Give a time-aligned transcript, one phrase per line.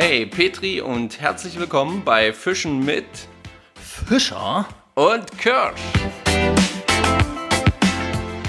[0.00, 3.04] Hey Petri und herzlich willkommen bei Fischen mit
[3.74, 4.64] Fischer.
[4.94, 5.80] und Kirsch.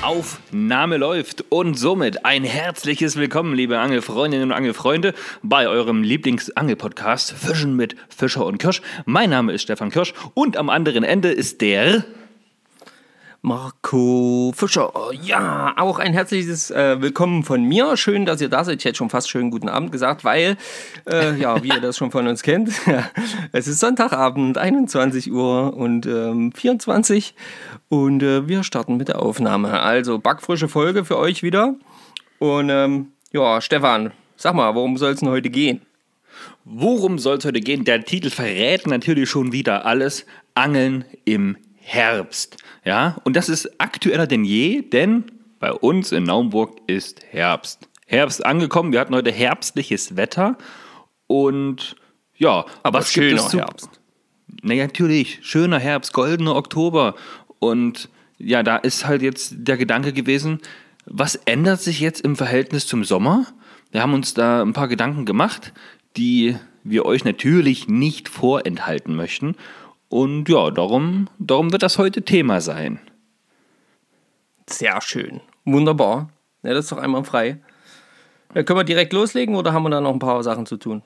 [0.03, 7.75] Aufnahme läuft und somit ein herzliches Willkommen, liebe Angelfreundinnen und Angelfreunde, bei eurem Lieblingsangelpodcast Fischen
[7.75, 8.83] mit Fischer und Kirsch.
[9.05, 12.05] Mein Name ist Stefan Kirsch und am anderen Ende ist der.
[13.41, 14.91] Marco Fischer.
[15.21, 17.95] Ja, auch ein herzliches äh, Willkommen von mir.
[17.95, 18.79] Schön, dass ihr da seid.
[18.79, 20.57] Ich hätte schon fast schönen guten Abend gesagt, weil,
[21.09, 22.69] äh, ja, wie ihr das schon von uns kennt,
[23.53, 27.33] es ist Sonntagabend, 21 Uhr und ähm, 24
[27.87, 29.79] und äh, wir starten mit der Aufnahme.
[29.79, 31.75] Also backfrische Folge für euch wieder.
[32.39, 35.81] Und ähm, ja, Stefan, sag mal, worum soll es denn heute gehen?
[36.65, 37.85] Worum soll es heute gehen?
[37.85, 40.25] Der Titel verrät natürlich schon wieder alles.
[40.55, 42.57] Angeln im Herbst.
[42.85, 45.25] Ja, und das ist aktueller denn je, denn
[45.59, 47.87] bei uns in Naumburg ist Herbst.
[48.05, 50.57] Herbst angekommen, wir hatten heute herbstliches Wetter
[51.27, 51.95] und
[52.35, 53.89] ja, Aber was gibt schöner es zu, Herbst.
[54.63, 57.15] Na natürlich, schöner Herbst, goldener Oktober.
[57.59, 60.59] Und ja, da ist halt jetzt der Gedanke gewesen,
[61.05, 63.45] was ändert sich jetzt im Verhältnis zum Sommer?
[63.91, 65.73] Wir haben uns da ein paar Gedanken gemacht,
[66.15, 69.55] die wir euch natürlich nicht vorenthalten möchten.
[70.09, 72.99] Und ja, darum, darum wird das heute Thema sein.
[74.67, 75.41] Sehr schön.
[75.65, 76.29] Wunderbar.
[76.63, 77.59] Ja, das ist doch einmal frei.
[78.55, 81.03] Ja, können wir direkt loslegen oder haben wir da noch ein paar Sachen zu tun?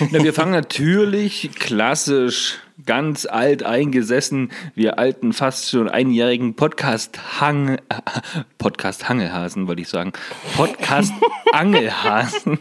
[0.10, 7.78] Na, wir fangen natürlich klassisch, ganz alt eingesessen, wir alten, fast schon einjährigen Podcast-Hang, äh,
[8.58, 10.12] Podcast-Hangelhasen, wollte ich sagen.
[10.56, 12.58] Podcast-Angelhasen.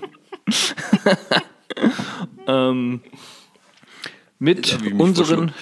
[2.48, 3.02] ähm,
[4.40, 5.54] mit unseren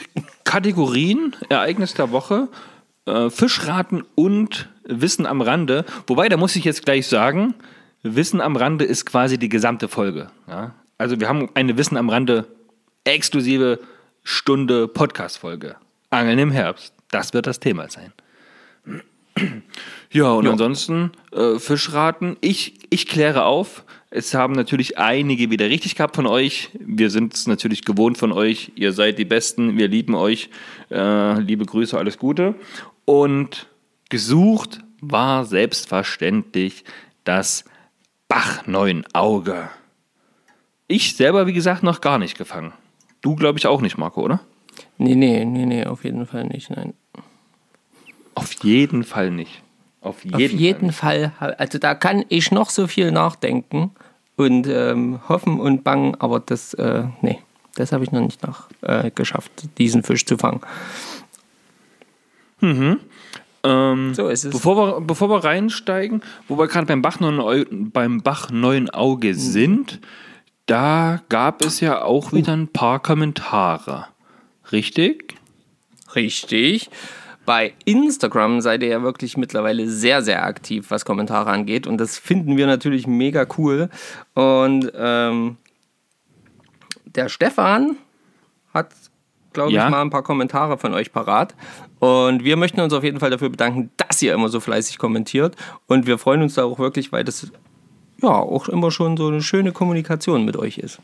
[0.44, 2.50] Kategorien, Ereignis der Woche,
[3.06, 5.86] äh, Fischraten und Wissen am Rande.
[6.08, 7.54] Wobei, da muss ich jetzt gleich sagen,
[8.02, 10.30] Wissen am Rande ist quasi die gesamte Folge.
[10.48, 10.76] Ja?
[10.98, 12.48] Also wir haben eine Wissen am Rande
[13.04, 13.80] exklusive
[14.24, 15.76] Stunde Podcast-Folge.
[16.10, 16.94] Angeln im Herbst.
[17.12, 18.14] Das wird das Thema sein.
[20.12, 20.52] Ja, und Ja.
[20.52, 22.38] ansonsten äh, Fischraten.
[22.40, 23.84] Ich, ich kläre auf.
[24.12, 26.70] Es haben natürlich einige wieder richtig gehabt von euch.
[26.80, 28.72] Wir sind es natürlich gewohnt von euch.
[28.76, 29.76] Ihr seid die Besten.
[29.76, 30.52] Wir lieben euch.
[30.92, 32.54] Äh, liebe Grüße, alles Gute.
[33.06, 33.66] Und
[34.10, 36.84] gesucht war selbstverständlich
[37.24, 37.66] das
[38.28, 39.70] Bachneunauge.
[40.88, 42.72] Ich selber, wie gesagt, noch gar nicht gefangen.
[43.22, 44.42] Du, glaube ich, auch nicht, Marco, oder?
[45.00, 46.94] Nee, nee, nee, nee, auf jeden Fall nicht, nein.
[48.36, 49.62] Auf jeden Fall nicht.
[50.02, 51.32] Auf jeden, Auf jeden Fall.
[51.40, 53.92] Fall, also da kann ich noch so viel nachdenken
[54.36, 57.40] und ähm, hoffen und bangen, aber das, äh, nee,
[57.76, 60.62] das habe ich noch nicht nach, äh, geschafft, diesen Fisch zu fangen.
[62.62, 64.52] Ähm, So ist es.
[64.52, 69.36] Bevor wir, bevor wir reinsteigen, wo wir gerade beim Bach neuen, beim Bach neuen Auge
[69.36, 70.00] sind,
[70.66, 74.08] da gab es ja auch wieder ein paar Kommentare.
[74.72, 75.36] Richtig?
[76.16, 76.90] Richtig.
[77.46, 81.88] Bei Instagram seid ihr ja wirklich mittlerweile sehr, sehr aktiv, was Kommentare angeht.
[81.88, 83.90] Und das finden wir natürlich mega cool.
[84.34, 85.58] Und ähm,
[87.06, 87.98] der Stefan
[88.74, 88.94] hat,
[89.52, 89.86] glaube Ja.
[89.86, 91.54] ich, mal ein paar Kommentare von euch parat.
[92.00, 95.56] Und wir möchten uns auf jeden Fall dafür bedanken, dass ihr immer so fleißig kommentiert.
[95.88, 97.52] Und wir freuen uns da auch wirklich, weil das
[98.22, 101.00] ja auch immer schon so eine schöne Kommunikation mit euch ist.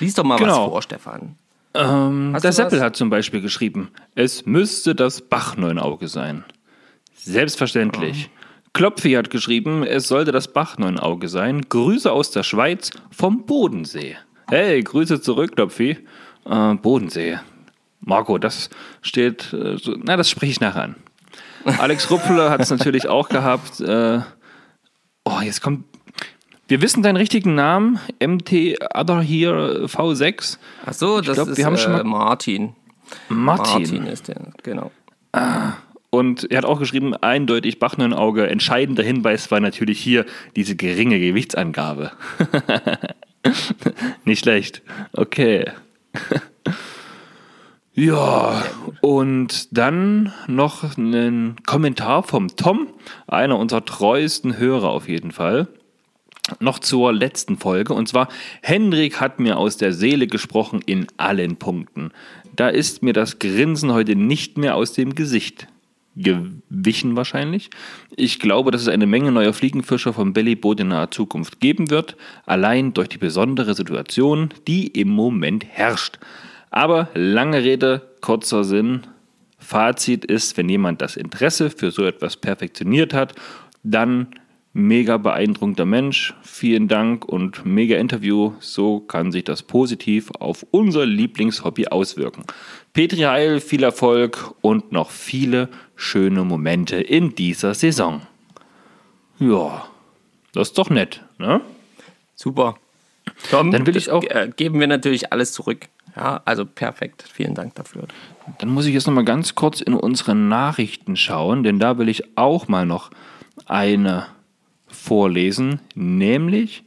[0.00, 0.64] Lies doch mal Genau.
[0.66, 1.36] was vor, Stefan.
[1.74, 6.44] Ähm, der Seppel hat zum Beispiel geschrieben, es müsste das Bachneunauge sein.
[7.14, 8.30] Selbstverständlich.
[8.72, 11.62] Klopfi hat geschrieben, es sollte das Bachneunauge sein.
[11.68, 14.16] Grüße aus der Schweiz vom Bodensee.
[14.48, 15.98] Hey, Grüße zurück, Klopfi.
[16.46, 17.38] Äh, Bodensee.
[18.00, 18.70] Marco, das
[19.02, 20.96] steht, äh, so, na, das spreche ich nachher an.
[21.78, 23.80] Alex Rupfler hat es natürlich auch gehabt.
[23.80, 24.20] Äh,
[25.24, 25.84] oh, jetzt kommt.
[26.68, 30.58] Wir wissen deinen richtigen Namen, MT Other Here V6.
[30.84, 32.74] Ach so, das glaub, ist wir haben schon äh, mal- Martin.
[33.30, 33.80] Martin.
[33.80, 34.90] Martin ist der, genau.
[36.10, 38.48] Und er hat auch geschrieben, eindeutig Bachneunauge.
[38.48, 42.12] Entscheidender Hinweis war natürlich hier diese geringe Gewichtsangabe.
[44.24, 44.82] Nicht schlecht.
[45.14, 45.70] Okay.
[47.94, 48.62] ja,
[49.00, 52.88] und dann noch ein Kommentar vom Tom,
[53.26, 55.68] einer unserer treuesten Hörer auf jeden Fall.
[56.60, 57.94] Noch zur letzten Folge.
[57.94, 58.28] Und zwar,
[58.62, 62.10] Hendrik hat mir aus der Seele gesprochen in allen Punkten.
[62.56, 65.68] Da ist mir das Grinsen heute nicht mehr aus dem Gesicht
[66.18, 67.70] gewichen wahrscheinlich.
[68.16, 72.16] Ich glaube, dass es eine Menge neuer Fliegenfischer vom Bellyboot in naher Zukunft geben wird,
[72.44, 76.18] allein durch die besondere Situation, die im Moment herrscht.
[76.70, 79.02] Aber lange Rede, kurzer Sinn.
[79.58, 83.34] Fazit ist, wenn jemand das Interesse für so etwas perfektioniert hat,
[83.82, 84.28] dann
[84.72, 86.34] mega beeindruckender Mensch.
[86.42, 88.52] Vielen Dank und mega Interview.
[88.60, 92.44] So kann sich das positiv auf unser Lieblingshobby auswirken.
[92.92, 98.22] Petri Heil, viel Erfolg und noch viele schöne Momente in dieser Saison.
[99.38, 99.86] Ja,
[100.52, 101.60] das ist doch nett, ne?
[102.34, 102.76] Super.
[103.50, 105.88] Tom, Dann will ich auch- äh, geben wir natürlich alles zurück.
[106.16, 107.24] Ja, also perfekt.
[107.32, 108.04] Vielen Dank dafür.
[108.58, 112.08] Dann muss ich jetzt noch mal ganz kurz in unsere Nachrichten schauen, denn da will
[112.08, 113.10] ich auch mal noch
[113.66, 114.26] eine
[114.88, 116.84] vorlesen, nämlich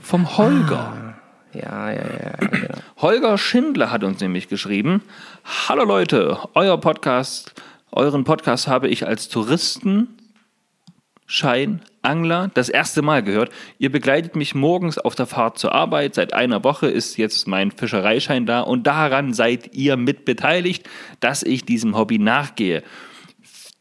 [0.00, 1.16] vom Holger.
[1.52, 2.74] Ja, ja, ja, genau.
[2.98, 5.02] Holger Schindler hat uns nämlich geschrieben:
[5.68, 7.54] Hallo Leute, euer Podcast,
[7.92, 10.16] euren Podcast habe ich als Touristen
[11.26, 13.50] Scheinangler das erste Mal gehört.
[13.78, 16.16] Ihr begleitet mich morgens auf der Fahrt zur Arbeit.
[16.16, 20.88] Seit einer Woche ist jetzt mein Fischereischein da und daran seid ihr mit beteiligt,
[21.20, 22.82] dass ich diesem Hobby nachgehe.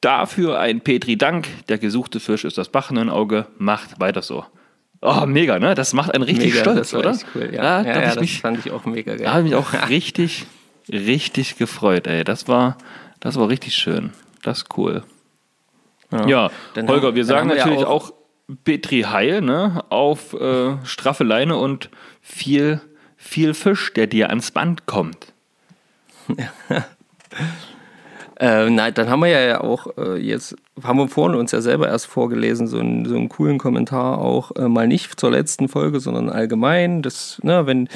[0.02, 1.48] Dafür ein Petri Dank.
[1.68, 3.48] Der gesuchte Fisch ist das Bachenauge.
[3.58, 4.46] Macht weiter so.
[5.02, 5.76] Oh, mega, ne?
[5.76, 7.18] Das macht einen richtig Mega, stolz, oder?
[7.36, 7.50] cool.
[7.54, 9.26] Ja, Da ja, darf ja ich das mich fand ich auch mega geil.
[9.26, 10.46] da habe ich mich auch richtig,
[10.92, 12.24] richtig gefreut, ey.
[12.24, 12.78] Das war,
[13.20, 14.12] das war richtig schön.
[14.44, 15.04] Das ist cool.
[16.28, 18.14] Ja, Dann Holger, haben- wir sagen wir ja natürlich auch- auch,
[18.64, 19.84] Petri Heil, ne?
[19.90, 21.90] Auf äh, straffe Leine und
[22.22, 22.82] viel,
[23.16, 25.34] viel Fisch, der dir ans Band kommt.
[28.40, 31.90] Äh, nein, dann haben wir ja auch äh, jetzt, haben wir vorhin uns ja selber
[31.90, 36.00] erst vorgelesen, so einen, so einen coolen Kommentar auch, äh, mal nicht zur letzten Folge,
[36.00, 37.02] sondern allgemein.
[37.02, 37.90] Das, ne, wenn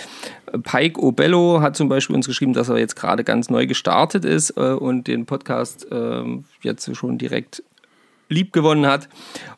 [0.63, 4.57] Pike Obello hat zum Beispiel uns geschrieben, dass er jetzt gerade ganz neu gestartet ist
[4.57, 6.23] äh, und den Podcast äh,
[6.61, 7.63] jetzt schon direkt
[8.33, 9.07] lieb gewonnen hat.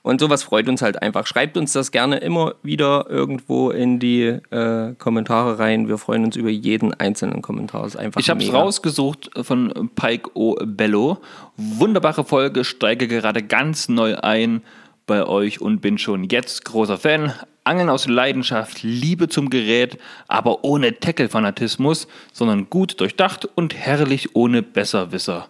[0.02, 1.26] Und sowas freut uns halt einfach.
[1.26, 5.88] Schreibt uns das gerne immer wieder irgendwo in die äh, Kommentare rein.
[5.88, 7.86] Wir freuen uns über jeden einzelnen Kommentar.
[7.86, 10.56] Ist einfach Ich habe es rausgesucht von Pike O.
[10.64, 11.18] Bello.
[11.58, 14.62] Wunderbare Folge, steige gerade ganz neu ein
[15.08, 17.34] bei euch und bin schon jetzt großer Fan.
[17.64, 24.62] Angeln aus Leidenschaft, Liebe zum Gerät, aber ohne Tackle-Fanatismus, sondern gut durchdacht und herrlich ohne
[24.62, 25.50] Besserwisser.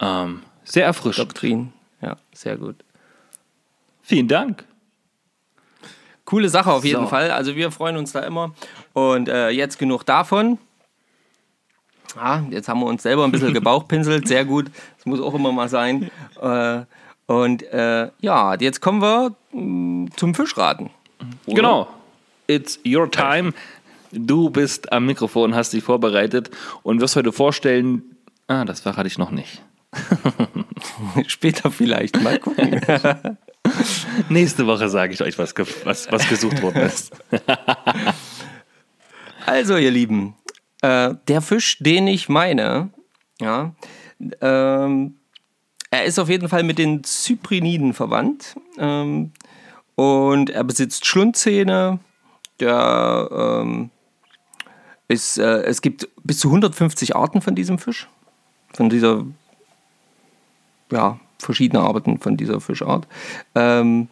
[0.00, 1.28] Ähm, sehr erfrischend.
[1.28, 1.72] Doktrin.
[2.00, 2.76] Ja, sehr gut.
[4.02, 4.64] Vielen Dank.
[6.24, 7.06] Coole Sache auf jeden So.
[7.08, 7.30] Fall.
[7.30, 8.54] Also wir freuen uns da immer.
[8.92, 10.58] Und äh, jetzt genug davon.
[12.16, 14.28] Ah, jetzt haben wir uns selber ein bisschen gebauchpinselt.
[14.28, 14.70] Sehr gut.
[14.96, 16.10] Das muss auch immer mal sein.
[16.40, 16.82] Äh,
[17.26, 20.90] und äh, ja, jetzt kommen wir mh, zum Fischraten.
[21.46, 21.54] Oder?
[21.56, 21.88] Genau.
[22.46, 23.52] It's your time.
[24.12, 26.50] Du bist am Mikrofon, hast dich vorbereitet
[26.82, 28.16] und wirst heute vorstellen.
[28.46, 29.62] Ah, das verrate ich noch nicht.
[31.26, 32.20] Später vielleicht.
[32.22, 32.80] Mal gucken.
[34.28, 35.54] Nächste Woche sage ich euch, was,
[35.84, 37.12] was, was gesucht worden ist.
[39.46, 40.34] Also, ihr Lieben,
[40.82, 42.90] äh, der Fisch, den ich meine,
[43.40, 43.72] ja,
[44.42, 45.16] ähm,
[45.90, 49.32] er ist auf jeden Fall mit den Cypriniden verwandt ähm,
[49.94, 51.98] und er besitzt Schlundzähne.
[52.60, 53.28] Der
[53.62, 53.90] ähm,
[55.06, 58.08] ist, äh, es gibt bis zu 150 Arten von diesem Fisch,
[58.74, 59.24] von dieser,
[60.90, 63.06] ja, verschiedene Arten von dieser Fischart.
[63.54, 64.08] Ähm,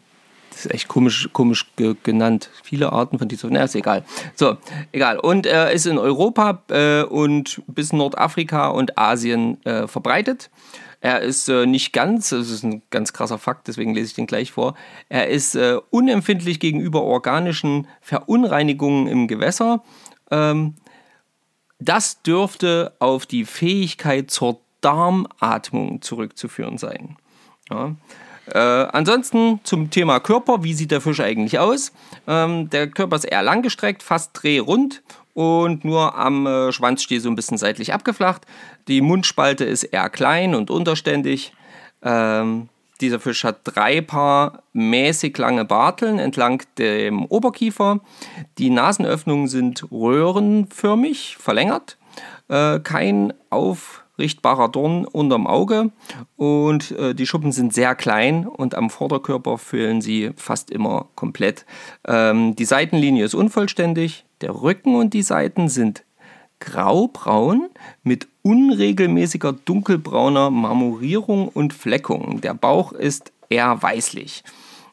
[0.50, 2.48] das ist echt komisch, komisch ge genannt.
[2.62, 3.48] Viele Arten von dieser.
[3.50, 4.04] Na, ist egal.
[4.34, 4.56] So,
[4.90, 5.18] egal.
[5.18, 10.48] Und er ist in Europa äh, und bis Nordafrika und Asien äh, verbreitet.
[11.02, 14.26] Er ist äh, nicht ganz, das ist ein ganz krasser Fakt, deswegen lese ich den
[14.26, 14.74] gleich vor.
[15.08, 19.84] Er ist äh, unempfindlich gegenüber organischen Verunreinigungen im Gewässer.
[20.30, 20.74] Ähm,
[21.78, 27.16] das dürfte auf die Fähigkeit zur Darmatmung zurückzuführen sein.
[27.70, 27.94] Ja.
[28.52, 31.92] Äh, ansonsten zum Thema Körper, wie sieht der Fisch eigentlich aus?
[32.28, 35.02] Ähm, der Körper ist eher langgestreckt, fast drehrund
[35.34, 38.46] und nur am äh, Schwanzstiel so ein bisschen seitlich abgeflacht.
[38.86, 41.52] Die Mundspalte ist eher klein und unterständig.
[42.02, 42.68] Ähm,
[43.00, 48.00] dieser Fisch hat drei Paar mäßig lange Barteln entlang dem Oberkiefer.
[48.58, 51.98] Die Nasenöffnungen sind röhrenförmig verlängert.
[52.48, 53.34] Äh, kein
[54.16, 55.90] aufrichtbarer Dorn unterm Auge
[56.36, 61.66] und äh, die Schuppen sind sehr klein und am Vorderkörper füllen sie fast immer komplett.
[62.08, 64.24] Ähm, die Seitenlinie ist unvollständig.
[64.40, 66.04] Der Rücken und die Seiten sind
[66.60, 67.68] graubraun
[68.02, 72.40] mit unregelmäßiger dunkelbrauner Marmorierung und Fleckung.
[72.40, 74.44] Der Bauch ist eher weißlich.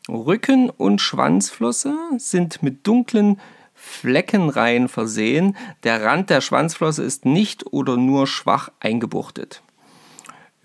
[0.10, 3.40] Rücken und Schwanzflosse sind mit dunklen
[3.86, 5.58] Fleckenreihen versehen.
[5.84, 9.62] Der Rand der Schwanzflosse ist nicht oder nur schwach eingebuchtet.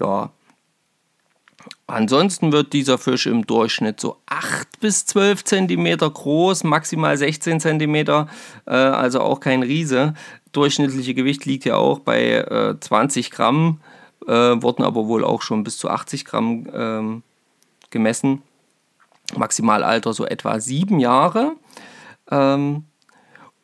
[0.00, 0.30] Ja.
[1.88, 8.28] Ansonsten wird dieser Fisch im Durchschnitt so 8 bis 12 Zentimeter groß, maximal 16 Zentimeter,
[8.66, 10.14] äh, also auch kein Riese.
[10.52, 13.80] Durchschnittliche Gewicht liegt ja auch bei äh, 20 Gramm,
[14.26, 17.22] äh, wurden aber wohl auch schon bis zu 80 Gramm ähm,
[17.90, 18.42] gemessen.
[19.37, 21.56] Maximalalter so etwa sieben Jahre.
[22.30, 22.84] Ähm,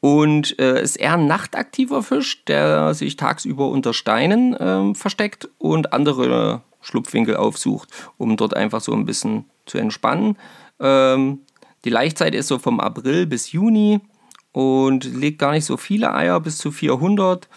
[0.04, 5.94] und äh, ist eher ein nachtaktiver Fisch, der sich tagsüber unter Steinen ähm, versteckt und
[5.94, 10.36] andere Schlupfwinkel aufsucht, um dort einfach so ein bisschen zu entspannen.
[10.78, 11.38] Ähm,
[11.86, 14.02] die Laichzeit ist so vom April bis Juni
[14.52, 17.48] und legt gar nicht so viele Eier, bis zu 400.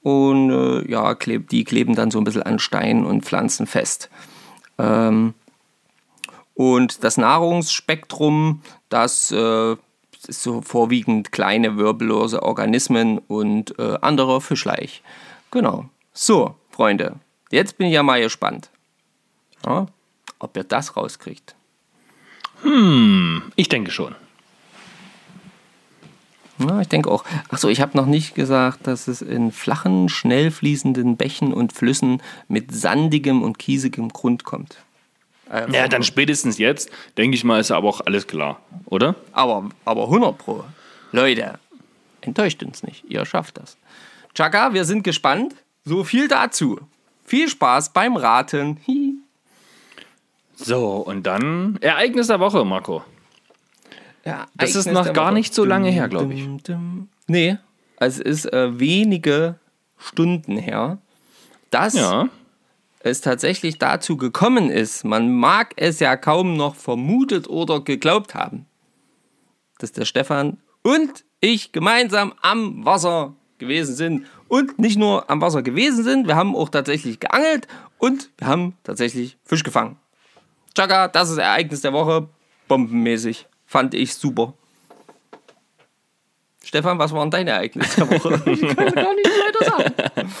[0.00, 4.08] Und äh, ja, kleb, die kleben dann so ein bisschen an Steinen und Pflanzen fest.
[4.78, 5.34] Ähm,
[6.54, 9.74] und das Nahrungsspektrum, das äh,
[10.20, 15.02] so vorwiegend kleine wirbellose Organismen und äh, anderer Fischleich.
[15.50, 15.88] Genau.
[16.12, 17.16] So, Freunde,
[17.50, 18.70] jetzt bin ich ja mal gespannt,
[19.64, 19.86] ja,
[20.38, 21.54] ob ihr das rauskriegt.
[22.62, 24.14] Hm, ich denke schon.
[26.58, 27.24] Ja, ich denke auch.
[27.50, 32.20] Achso, ich habe noch nicht gesagt, dass es in flachen, schnell fließenden Bächen und Flüssen
[32.48, 34.78] mit sandigem und kiesigem Grund kommt.
[35.50, 39.14] Äh, ja, dann spätestens jetzt, denke ich mal, ist aber auch alles klar, oder?
[39.32, 40.64] Aber, aber 100 Pro.
[41.12, 41.58] Leute,
[42.20, 43.04] enttäuscht uns nicht.
[43.08, 43.76] Ihr schafft das.
[44.34, 45.54] Chaka, wir sind gespannt.
[45.84, 46.78] So viel dazu.
[47.24, 48.78] Viel Spaß beim Raten.
[48.86, 49.14] Hi.
[50.54, 53.02] So, und dann Ereignis der Woche, Marco.
[54.24, 56.46] Ja, das ist noch gar nicht so lange her, glaube ich.
[57.26, 57.58] Nee,
[57.96, 59.56] es ist äh, wenige
[59.96, 60.98] Stunden her,
[61.70, 62.28] dass ja.
[63.00, 65.04] Es tatsächlich dazu gekommen ist.
[65.04, 68.66] Man mag es ja kaum noch vermutet oder geglaubt haben,
[69.78, 74.26] dass der Stefan und ich gemeinsam am Wasser gewesen sind.
[74.48, 78.76] Und nicht nur am Wasser gewesen sind, wir haben auch tatsächlich geangelt und wir haben
[78.82, 79.98] tatsächlich Fisch gefangen.
[80.74, 82.28] Chaka, das ist Ereignis der Woche,
[82.66, 83.46] bombenmäßig.
[83.66, 84.54] Fand ich super.
[86.68, 88.42] Stefan, was waren deine Ereignisse der Woche?
[88.50, 90.32] ich kann gar nicht weiter sagen.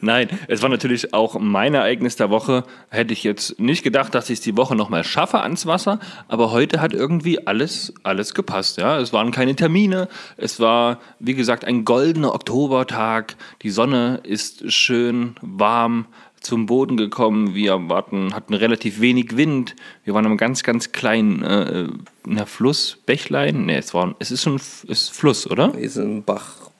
[0.00, 2.62] Nein, es war natürlich auch mein Ereignis der Woche.
[2.88, 6.52] Hätte ich jetzt nicht gedacht, dass ich es die Woche nochmal schaffe ans Wasser, aber
[6.52, 8.78] heute hat irgendwie alles, alles gepasst.
[8.78, 9.00] Ja?
[9.00, 10.06] Es waren keine Termine,
[10.36, 13.34] es war, wie gesagt, ein goldener Oktobertag.
[13.62, 16.06] Die Sonne ist schön warm,
[16.46, 17.54] zum Boden gekommen.
[17.54, 19.76] Wir warten, hatten relativ wenig Wind.
[20.04, 21.88] Wir waren am ganz, ganz kleinen äh,
[22.24, 23.66] na, Fluss, Bächlein.
[23.66, 25.74] Ne, es, war, es ist ein ist Fluss, oder?
[25.76, 26.70] Ist ein Bach.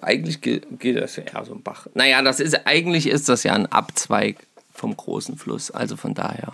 [0.00, 1.86] Eigentlich geht das ja so ein Bach.
[1.94, 5.70] Naja, das ist, eigentlich ist das ja ein Abzweig vom großen Fluss.
[5.70, 6.52] Also von daher.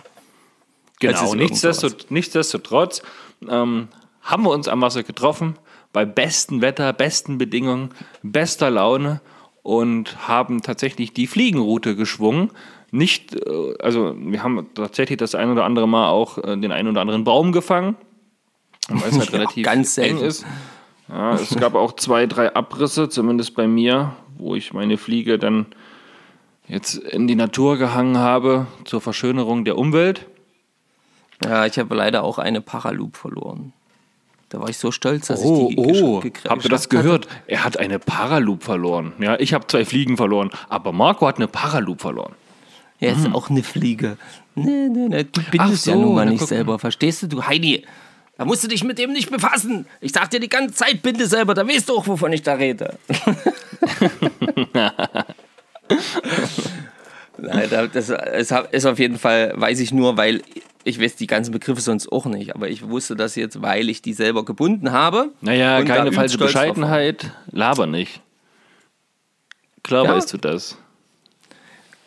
[0.99, 3.01] Genau, nichtsdestotrotz, nichtsdestotrotz
[3.49, 3.89] ähm,
[4.21, 5.57] haben wir uns am Wasser getroffen.
[5.93, 7.89] Bei bestem Wetter, besten Bedingungen,
[8.23, 9.19] bester Laune
[9.63, 12.51] und haben tatsächlich die Fliegenroute geschwungen.
[12.91, 16.89] Nicht, äh, also wir haben tatsächlich das ein oder andere Mal auch äh, den einen
[16.89, 17.95] oder anderen Baum gefangen,
[18.89, 20.45] weil es halt ja, relativ ganz eng ist.
[21.07, 25.65] Ja, es gab auch zwei, drei Abrisse, zumindest bei mir, wo ich meine Fliege dann
[26.67, 30.27] jetzt in die Natur gehangen habe zur Verschönerung der Umwelt.
[31.43, 33.73] Ja, ich habe leider auch eine Paraloop verloren.
[34.51, 37.25] Da war ich so stolz, dass oh, ich die oh, gekriegt Habt ihr das gehört?
[37.25, 37.41] Hatte.
[37.47, 39.13] Er hat eine Paraloop verloren.
[39.17, 42.33] Ja, ich habe zwei Fliegen verloren, aber Marco hat eine Paraloop verloren.
[42.99, 43.33] Er ist hm.
[43.33, 44.17] auch eine Fliege.
[44.55, 47.27] Nee, nee, nee, du bindest so, ja nun mal nicht selber, verstehst du?
[47.27, 47.85] Du Heidi,
[48.37, 49.85] da musst du dich mit dem nicht befassen.
[50.01, 52.55] Ich sag dir die ganze Zeit, binde selber, da weißt du auch, wovon ich da
[52.55, 52.97] rede.
[57.41, 58.09] Nein, das
[58.71, 60.41] ist auf jeden Fall, weiß ich nur, weil
[60.83, 64.01] ich weiß die ganzen Begriffe sonst auch nicht, aber ich wusste das jetzt, weil ich
[64.01, 65.29] die selber gebunden habe.
[65.41, 68.21] Naja, keine falsche Bescheidenheit, laber nicht.
[69.83, 70.15] Klar ja.
[70.15, 70.77] weißt du das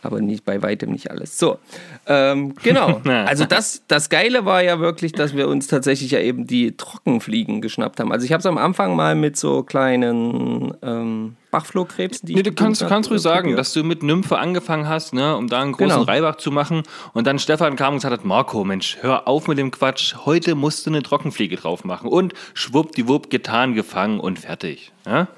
[0.04, 1.38] aber nicht bei weitem nicht alles.
[1.38, 1.58] So,
[2.06, 3.00] ähm, genau.
[3.24, 7.60] Also das, das Geile war ja wirklich, dass wir uns tatsächlich ja eben die Trockenfliegen
[7.60, 8.12] geschnappt haben.
[8.12, 12.26] Also ich habe es am Anfang mal mit so kleinen ähm, Bachflohkrebsen.
[12.26, 15.36] Die nee, du kannst, du kannst ruhig sagen, dass du mit Nymphe angefangen hast, ne,
[15.36, 16.02] um da einen großen genau.
[16.02, 16.82] Reibach zu machen.
[17.12, 20.16] Und dann Stefan kam und gesagt hat, Marco, Mensch, hör auf mit dem Quatsch.
[20.24, 22.08] Heute musst du eine Trockenfliege drauf machen.
[22.08, 24.90] Und schwuppdiwupp, getan, gefangen und fertig.
[25.06, 25.28] Ja?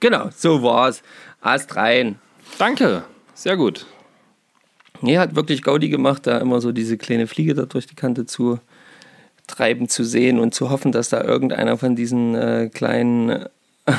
[0.00, 1.02] Genau, so war's.
[1.40, 2.18] Ast rein.
[2.58, 3.86] Danke, sehr gut.
[5.00, 8.26] Nee, hat wirklich Gaudi gemacht, da immer so diese kleine Fliege da durch die Kante
[8.26, 8.58] zu
[9.46, 13.46] treiben, zu sehen und zu hoffen, dass da irgendeiner von diesen äh, kleinen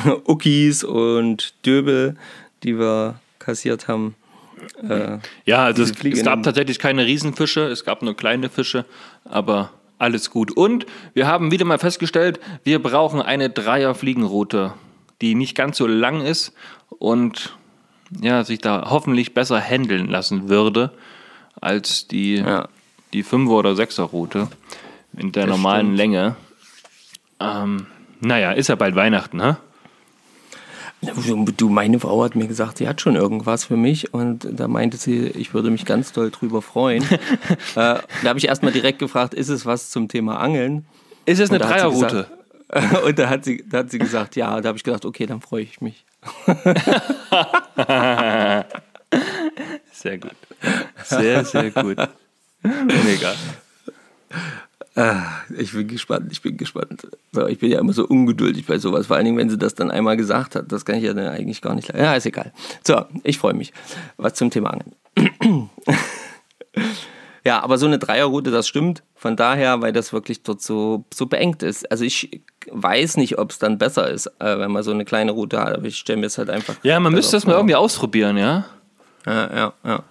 [0.24, 2.16] Uckis und Döbel,
[2.62, 4.14] die wir kassiert haben,
[4.88, 8.84] äh, ja, also es, es gab tatsächlich keine Riesenfische, es gab nur kleine Fische,
[9.24, 10.50] aber alles gut.
[10.50, 14.74] Und wir haben wieder mal festgestellt, wir brauchen eine Dreier-Fliegenroute,
[15.20, 16.52] die nicht ganz so lang ist
[16.88, 17.56] und
[18.20, 20.92] ja, sich da hoffentlich besser handeln lassen würde
[21.60, 22.68] als die, ja.
[23.12, 24.48] die 5er- oder 6er-Route
[25.16, 25.96] in der das normalen stimmt.
[25.96, 26.36] Länge.
[27.40, 27.86] Ähm,
[28.20, 29.56] naja, ist ja bald Weihnachten, ne?
[31.56, 34.96] Du, meine Frau hat mir gesagt, sie hat schon irgendwas für mich und da meinte
[34.96, 37.02] sie, ich würde mich ganz doll drüber freuen.
[37.10, 37.16] äh,
[37.74, 40.86] da habe ich erstmal direkt gefragt, ist es was zum Thema Angeln?
[41.26, 42.26] Ist es eine Dreierroute?
[43.06, 44.60] Und da hat, sie, da hat sie gesagt, ja.
[44.60, 46.04] Da habe ich gedacht, okay, dann freue ich mich.
[49.92, 50.34] sehr gut.
[51.04, 51.98] Sehr, sehr gut.
[52.62, 53.34] Mega.
[54.96, 55.24] Ah,
[55.58, 57.08] ich bin gespannt, ich bin gespannt.
[57.32, 59.74] So, ich bin ja immer so ungeduldig bei sowas, vor allen Dingen, wenn sie das
[59.74, 60.70] dann einmal gesagt hat.
[60.70, 61.92] Das kann ich ja dann eigentlich gar nicht.
[61.92, 62.52] Ja, ist egal.
[62.86, 63.72] So, ich freue mich.
[64.18, 64.94] Was zum Thema Angeln.
[67.44, 69.02] ja, aber so eine Dreierroute, das stimmt.
[69.16, 71.90] Von daher, weil das wirklich dort so, so beengt ist.
[71.90, 75.32] Also ich weiß nicht, ob es dann besser ist, äh, wenn man so eine kleine
[75.32, 75.76] Route hat.
[75.76, 76.76] Aber ich stelle mir es halt einfach.
[76.84, 78.66] Ja, man müsste das mal irgendwie ausprobieren, ja?
[79.26, 80.04] Ja, ja, ja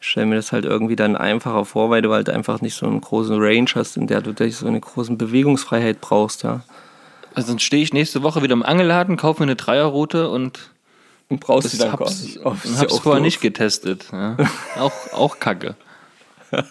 [0.00, 3.00] stelle mir das halt irgendwie dann einfacher vor, weil du halt einfach nicht so einen
[3.00, 6.62] großen Range hast, in der du so eine große Bewegungsfreiheit brauchst, ja.
[7.34, 10.70] Also dann stehe ich nächste Woche wieder im Angelladen, kaufe mir eine Dreierroute und
[11.28, 12.40] und brauchst sie dann hab's, nicht.
[12.44, 14.06] Oh, hab's vorher nicht getestet.
[14.12, 14.36] Ja.
[14.76, 15.76] auch, auch kacke.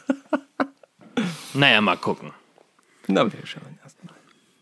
[1.54, 2.32] naja, mal gucken.
[3.08, 4.16] Na, wir schauen erstmal.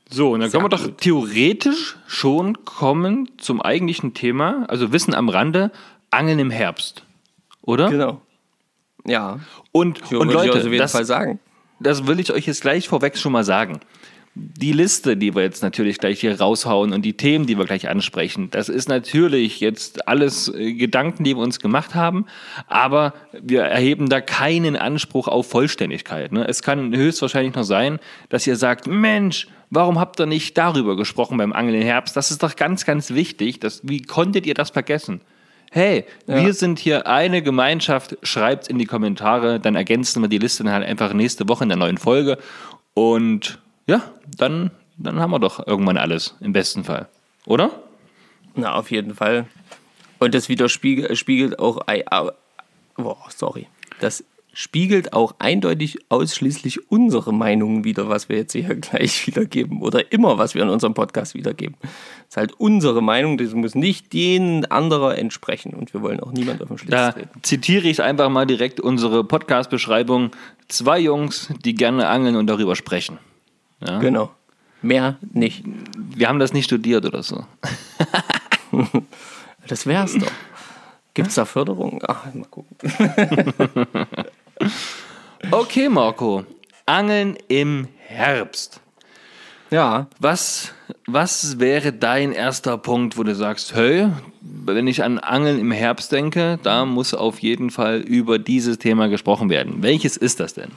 [0.10, 0.88] So, und dann Sehr können wir gut.
[0.88, 5.72] doch theoretisch schon kommen zum eigentlichen Thema, also Wissen am Rande,
[6.12, 7.03] Angeln im Herbst.
[7.62, 7.89] Oder?
[7.89, 8.22] Genau.
[9.05, 9.39] Ja.
[9.71, 11.39] Und, ich und Leute, auf jeden das, Fall sagen.
[11.79, 13.79] das will ich euch jetzt gleich vorweg schon mal sagen.
[14.38, 17.88] Die Liste, die wir jetzt natürlich gleich hier raushauen und die Themen, die wir gleich
[17.88, 22.25] ansprechen, das ist natürlich jetzt alles äh, Gedanken, die wir uns gemacht haben,
[22.67, 26.33] aber wir erheben da keinen Anspruch auf Vollständigkeit.
[26.33, 26.45] Ne?
[26.45, 27.97] Es kann höchstwahrscheinlich noch sein,
[28.27, 32.17] dass ihr sagt, Mensch, warum habt ihr nicht darüber gesprochen beim Angeln im Herbst?
[32.17, 33.62] Das ist doch ganz, ganz wichtig.
[33.62, 35.21] Das, wie konntet ihr das vergessen?
[35.75, 36.41] Hey, ja.
[36.41, 40.72] wir sind hier eine Gemeinschaft, schreibt in die Kommentare, dann ergänzen wir die Liste dann
[40.72, 42.38] halt einfach nächste Woche in der neuen Folge.
[42.94, 44.01] Und ja,
[44.38, 47.10] dann, dann haben wir doch irgendwann alles, im besten Fall.
[47.46, 47.72] Oder?
[48.55, 49.48] Na, auf jeden Fall.
[50.20, 51.82] Und das widerspiegelt auch.
[52.98, 53.67] Oh, sorry.
[54.00, 54.24] Das
[54.57, 60.38] spiegelt auch eindeutig ausschließlich unsere Meinungen wieder, was wir jetzt hier gleich wiedergeben oder immer,
[60.38, 61.75] was wir in unserem Podcast wiedergeben.
[61.81, 61.91] Das
[62.29, 66.62] ist halt unsere Meinung, das muss nicht denen anderer entsprechen und wir wollen auch niemand
[66.62, 67.43] auf den Schlitz da treten.
[67.43, 70.32] zitiere ich einfach mal direkt unsere Podcast-Beschreibung.
[70.69, 73.19] Zwei Jungs, die gerne angeln und darüber sprechen.
[73.86, 73.99] Ja?
[73.99, 74.32] Genau.
[74.82, 75.65] Mehr nicht.
[75.97, 77.45] Wir haben das nicht studiert oder so.
[79.67, 80.32] das wär's doch.
[81.13, 82.01] Gibt es da Förderung?
[82.08, 82.75] Ach, mal gucken.
[85.52, 86.44] Okay, Marco.
[86.88, 88.82] Angeln im Herbst.
[89.70, 90.08] Ja.
[90.20, 90.74] Was,
[91.06, 94.10] was wäre dein erster Punkt, wo du sagst, hey,
[94.41, 99.08] wenn ich an Angeln im Herbst denke, da muss auf jeden Fall über dieses Thema
[99.08, 99.84] gesprochen werden.
[99.84, 100.72] Welches ist das denn?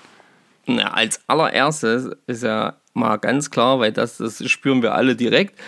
[0.67, 5.59] Na, als allererstes ist ja mal ganz klar, weil das, das spüren wir alle direkt,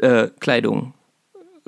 [0.00, 0.94] äh, Kleidung.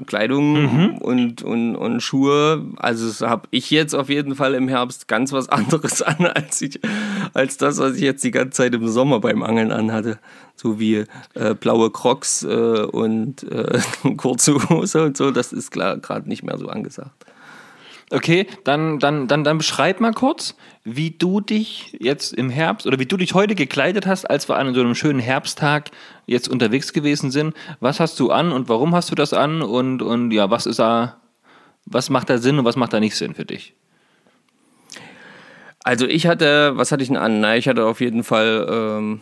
[0.07, 0.99] Kleidung mhm.
[0.99, 2.65] und, und, und Schuhe.
[2.77, 6.81] Also habe ich jetzt auf jeden Fall im Herbst ganz was anderes an, als, ich,
[7.35, 10.19] als das, was ich jetzt die ganze Zeit im Sommer beim Angeln anhatte.
[10.55, 13.81] So wie äh, blaue Crocs äh, und äh,
[14.17, 15.31] kurze Hose und so.
[15.31, 17.25] Das ist gerade nicht mehr so angesagt.
[18.11, 22.99] Okay, dann, dann, dann, dann beschreib mal kurz, wie du dich jetzt im Herbst oder
[22.99, 25.91] wie du dich heute gekleidet hast, als wir an so einem schönen Herbsttag
[26.27, 27.55] jetzt unterwegs gewesen sind.
[27.81, 30.79] Was hast du an und warum hast du das an und, und ja, was ist
[30.79, 31.19] da,
[31.85, 33.75] was macht da Sinn und was macht da nicht Sinn für dich?
[35.85, 37.41] Also ich hatte, was hatte ich denn an?
[37.41, 39.21] Na, ich hatte auf jeden Fall ähm,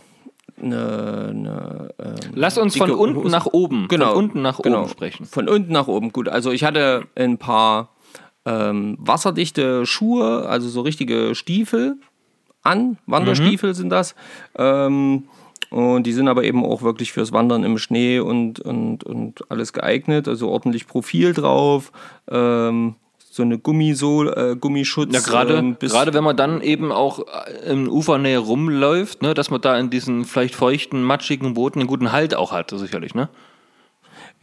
[0.61, 3.31] eine, eine ähm, Lass uns von unten Hose.
[3.31, 4.83] nach oben, genau, von unten nach genau.
[4.83, 5.27] oben sprechen.
[5.27, 6.29] Von unten nach oben, gut.
[6.29, 7.96] Also ich hatte ein paar
[8.47, 11.97] ähm, wasserdichte Schuhe, also so richtige Stiefel
[12.63, 12.99] an.
[13.07, 13.75] Wanderstiefel mhm.
[13.75, 14.15] sind das.
[14.57, 15.25] Ähm,
[15.71, 19.73] und die sind aber eben auch wirklich fürs Wandern im Schnee und, und, und alles
[19.73, 20.29] geeignet.
[20.29, 21.91] Also ordentlich Profil drauf.
[22.31, 25.13] Ähm, so eine Gummisohle, äh, Gummischutz.
[25.13, 29.51] Ja, gerade ähm, gerade wenn man dann eben auch äh, in Ufernähe rumläuft, ne, dass
[29.51, 33.29] man da in diesen vielleicht feuchten, matschigen Booten einen guten Halt auch hat, sicherlich, ne?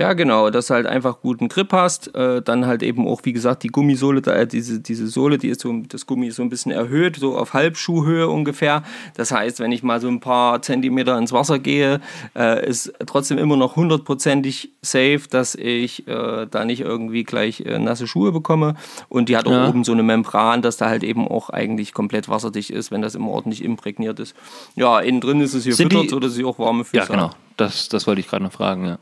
[0.03, 2.13] Ja, genau, dass du halt einfach guten Grip hast.
[2.13, 5.47] Äh, dann halt eben auch, wie gesagt, die Gummisohle, da, äh, diese, diese Sohle, die
[5.47, 8.83] ist so, das Gummi ist so ein bisschen erhöht, so auf Halbschuhhöhe ungefähr.
[9.15, 12.01] Das heißt, wenn ich mal so ein paar Zentimeter ins Wasser gehe,
[12.35, 17.79] äh, ist trotzdem immer noch hundertprozentig safe, dass ich äh, da nicht irgendwie gleich äh,
[17.79, 18.75] nasse Schuhe bekomme.
[19.07, 19.69] Und die hat auch ja.
[19.69, 23.15] oben so eine Membran, dass da halt eben auch eigentlich komplett wasserdicht ist, wenn das
[23.15, 24.35] immer ordentlich imprägniert ist.
[24.75, 27.29] Ja, innen drin ist es hier Sind füttert, sodass ich auch warme Füße Ja, genau.
[27.55, 28.99] Das, das wollte ich gerade noch fragen, ja.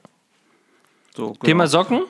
[1.15, 1.39] So, genau.
[1.43, 2.02] Thema Socken?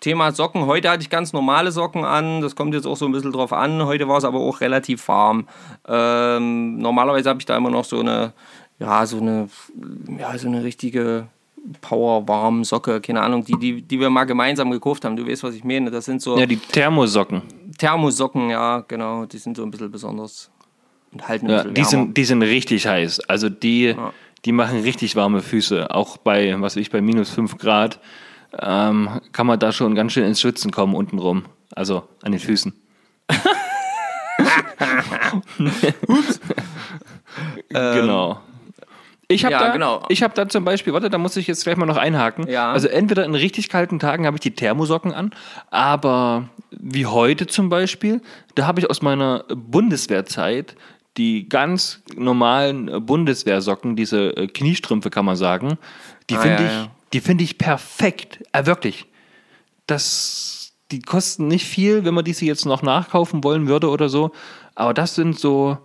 [0.00, 0.66] Thema Socken.
[0.66, 2.40] Heute hatte ich ganz normale Socken an.
[2.42, 3.84] Das kommt jetzt auch so ein bisschen drauf an.
[3.84, 5.48] Heute war es aber auch relativ warm.
[5.88, 8.32] Ähm, normalerweise habe ich da immer noch so eine,
[8.78, 9.48] ja, so eine,
[10.18, 11.28] ja, so eine richtige
[11.80, 15.16] Power Warm Socke, keine Ahnung, die, die, die wir mal gemeinsam gekauft haben.
[15.16, 15.90] Du weißt, was ich meine.
[15.90, 17.42] Das sind so Ja, die Thermosocken.
[17.78, 19.24] Thermosocken, ja, genau.
[19.26, 20.50] Die sind so ein bisschen besonders
[21.12, 23.20] und halten ein Ja, bisschen die, sind, die sind richtig heiß.
[23.28, 24.12] Also die, Ja.
[24.46, 25.90] Die machen richtig warme Füße.
[25.90, 27.98] Auch bei, was weiß ich, bei minus 5 Grad
[28.58, 31.44] ähm, kann man da schon ganz schön ins Schwitzen kommen untenrum.
[31.74, 32.72] Also an den Füßen.
[37.68, 38.40] genau.
[39.28, 40.02] Ich habe Ähm, ja, da, genau.
[40.08, 42.48] ich hab da zum Beispiel, warte, da muss ich jetzt gleich mal noch einhaken.
[42.48, 42.70] Ja.
[42.70, 45.32] Also entweder in richtig kalten Tagen habe ich die Thermosocken an,
[45.70, 48.22] aber wie heute zum Beispiel,
[48.54, 50.76] da habe ich aus meiner Bundeswehrzeit
[51.16, 55.78] die ganz normalen Bundeswehrsocken, diese äh, Kniestrümpfe kann man sagen,
[56.30, 56.90] die Ah, finde ja, ich, ja.
[57.12, 59.06] die finde ich perfekt, äh, wirklich.
[59.86, 64.32] Das, die kosten nicht viel, wenn man diese jetzt noch nachkaufen wollen würde oder so,
[64.74, 65.78] aber das sind so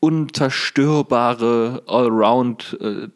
[0.00, 3.08] unzerstörbare Allround äh,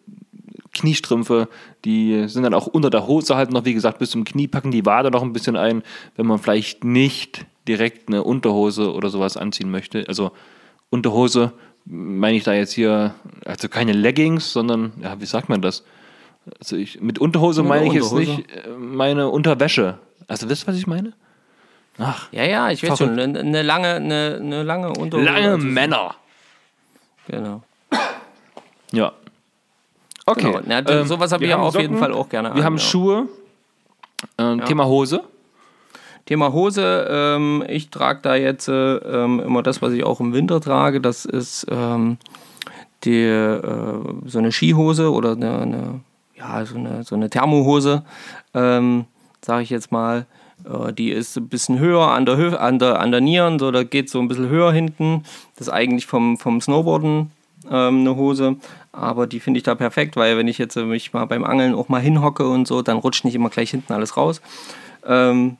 [0.73, 1.49] Kniestrümpfe,
[1.85, 4.71] die sind dann auch unter der Hose halt noch, wie gesagt, bis zum Knie packen
[4.71, 5.83] die Wade noch ein bisschen ein,
[6.17, 10.07] wenn man vielleicht nicht direkt eine Unterhose oder sowas anziehen möchte.
[10.09, 10.31] Also
[10.91, 11.53] Unterhose
[11.85, 13.15] meine ich da jetzt hier,
[13.47, 15.85] also keine Leggings, sondern, ja, wie sagt man das?
[16.61, 18.39] Also ich, mit Unterhose Eine meine ich jetzt Unterhose.
[18.39, 19.99] nicht äh, meine Unterwäsche.
[20.27, 21.13] Also wisst ihr, was ich meine?
[21.99, 23.19] Ach, ja, ja, ich weiß schon.
[23.19, 25.25] Eine, eine lange, eine, eine lange Unterhose.
[25.27, 26.15] lange Also, Männer.
[27.27, 27.63] Genau.
[28.93, 29.13] Ja.
[30.27, 30.53] Okay.
[30.53, 30.61] Genau.
[30.69, 32.77] Ja, du- sowas hab wir ich ja auf jeden Fall auch gerne Wir an, haben
[32.77, 32.83] ja.
[32.83, 33.29] Schuhe.
[34.37, 35.23] Ähm, Thema Hose.
[36.29, 40.35] Thema Hose, ähm, ich trage da jetzt äh, ähm, immer das, was ich auch im
[40.35, 41.01] Winter trage.
[41.01, 42.19] Das ist ähm,
[43.05, 43.63] die, äh,
[44.27, 46.01] so eine Skihose oder eine, eine,
[46.37, 48.05] ja, so eine, so eine Thermohose,
[48.53, 49.07] ähm,
[49.41, 50.27] sage ich jetzt mal.
[50.67, 53.71] Äh, die ist ein bisschen höher an der, Hö an der, an der Nieren, so,
[53.71, 55.25] da geht so ein bisschen höher hinten.
[55.57, 57.31] Das ist eigentlich vom, vom Snowboarden
[57.71, 58.57] ähm, eine Hose,
[58.93, 61.75] aber die finde ich da perfekt, weil wenn ich jetzt äh, mich mal beim Angeln
[61.75, 64.43] auch mal hinhocke und so, dann rutscht nicht immer gleich hinten alles raus.
[65.07, 65.57] Ähm,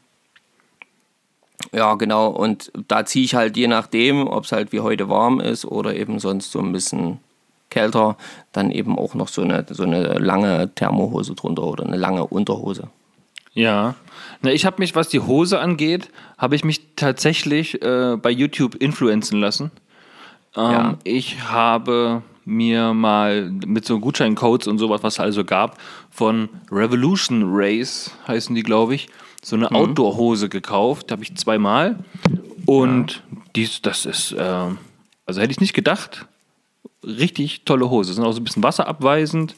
[1.73, 2.29] ja, genau.
[2.29, 5.95] Und da ziehe ich halt je nachdem, ob es halt wie heute warm ist oder
[5.95, 7.19] eben sonst so ein bisschen
[7.71, 8.17] kälter,
[8.53, 12.89] dann eben auch noch so eine, so eine lange Thermohose drunter oder eine lange Unterhose.
[13.53, 13.95] Ja.
[14.41, 18.77] Na, ich habe mich, was die Hose angeht, habe ich mich tatsächlich äh, bei YouTube
[18.77, 19.71] influenzen lassen.
[20.57, 20.99] Ähm, Ja.
[21.05, 25.77] Ich habe mir mal mit so Gutscheincodes und sowas, was es also gab,
[26.11, 29.09] von Revolution Race, heißen die, glaube ich,
[29.49, 31.11] so eine Outdoor-Hose gekauft.
[31.11, 31.99] Habe ich zweimal.
[32.67, 33.23] Und
[33.57, 34.43] dies, das ist, äh,
[35.27, 36.27] also hätte ich nicht gedacht,
[37.03, 38.13] richtig tolle Hose.
[38.13, 39.55] Sind auch so ein bisschen wasserabweisend,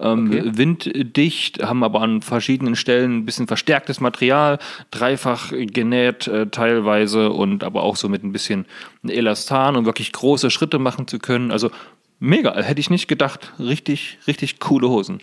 [0.00, 0.42] ähm, Okay.
[0.56, 4.58] winddicht, haben aber an verschiedenen Stellen ein bisschen verstärktes Material,
[4.90, 8.66] dreifach genäht äh, teilweise und aber auch so mit ein bisschen
[9.06, 11.50] Elastan, um wirklich große Schritte machen zu können.
[11.52, 11.70] Also
[12.18, 13.52] mega, hätte ich nicht gedacht.
[13.58, 15.20] Richtig, richtig coole Hosen.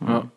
[0.00, 0.28] Ja,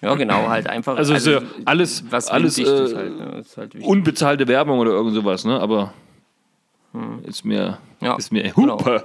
[0.00, 0.96] genau, halt einfach.
[0.96, 5.14] Also, so alles, was alles äh, ist halt, ne, ist halt unbezahlte Werbung oder irgend
[5.14, 5.58] sowas, ne?
[5.60, 5.92] Aber
[7.24, 8.06] ist mir, Hm.
[8.06, 8.78] Ja, ist mir genau.
[8.78, 9.04] Hupe.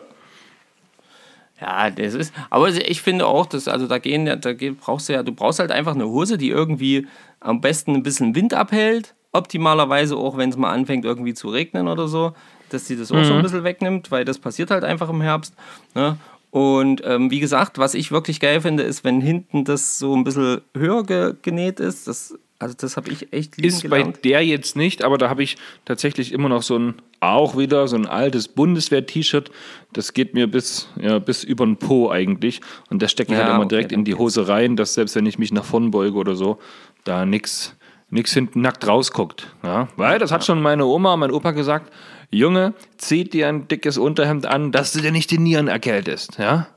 [1.60, 2.34] Ja, das ist.
[2.50, 5.60] Aber ich finde auch, dass, also da gehen ja, da brauchst du ja, du brauchst
[5.60, 7.08] halt einfach eine Hose, die irgendwie
[7.40, 9.14] am besten ein bisschen Wind abhält.
[9.32, 12.34] Optimalerweise auch, wenn es mal anfängt, irgendwie zu regnen oder so,
[12.70, 15.54] dass sie das auch so ein bisschen wegnimmt, weil das passiert halt einfach im Herbst.
[15.94, 16.18] Ne?
[16.52, 20.24] Und ähm, wie gesagt, was ich wirklich geil finde, ist, wenn hinten das so ein
[20.26, 22.08] bisschen höher ge genäht ist.
[22.10, 24.26] Das, also das habe ich echt lieben Ist bei gelernt.
[24.26, 27.96] der jetzt nicht, aber da habe ich tatsächlich immer noch so ein, auch wieder so
[27.96, 29.50] ein altes Bundeswehr-T-Shirt.
[29.94, 32.60] Das geht mir bis, ja, bis über den Po eigentlich.
[32.90, 35.16] Und das stecke ich Ja, halt immer okay, direkt in die Hose rein, dass selbst
[35.16, 36.60] wenn ich mich nach vorn beuge oder so,
[37.06, 37.76] da nichts
[38.14, 39.56] nix hinten nackt rausguckt.
[39.64, 39.88] Ja?
[39.96, 41.94] Weil das hat schon meine Oma, mein Opa gesagt,
[42.32, 46.38] Junge, zieh dir ein dickes Unterhemd an, dass du dir nicht die Nieren erkältest.
[46.38, 46.68] Ja?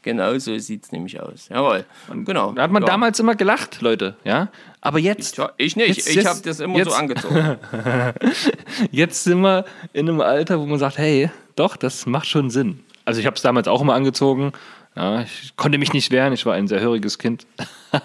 [0.00, 1.48] Genau so sieht es nämlich aus.
[1.48, 1.84] Jawohl.
[2.24, 2.52] genau.
[2.52, 2.88] Da hat man ja.
[2.88, 4.16] damals immer gelacht, Leute.
[4.24, 4.48] Ja?
[4.80, 5.96] Aber jetzt, ich nicht.
[5.96, 7.58] Jetzt- ich habe das immer jetzt- so angezogen.
[8.90, 12.80] Jetzt sind wir in einem Alter, wo man sagt, hey, doch, das macht schon Sinn.
[13.04, 14.52] Also ich habe es damals auch immer angezogen.
[14.96, 17.46] Ja, ich konnte mich nicht wehren, ich war ein sehr höriges Kind.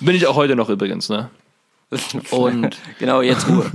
[0.00, 1.30] Bin ich auch heute noch übrigens, ne?
[2.30, 3.70] Und genau, jetzt Ruhe.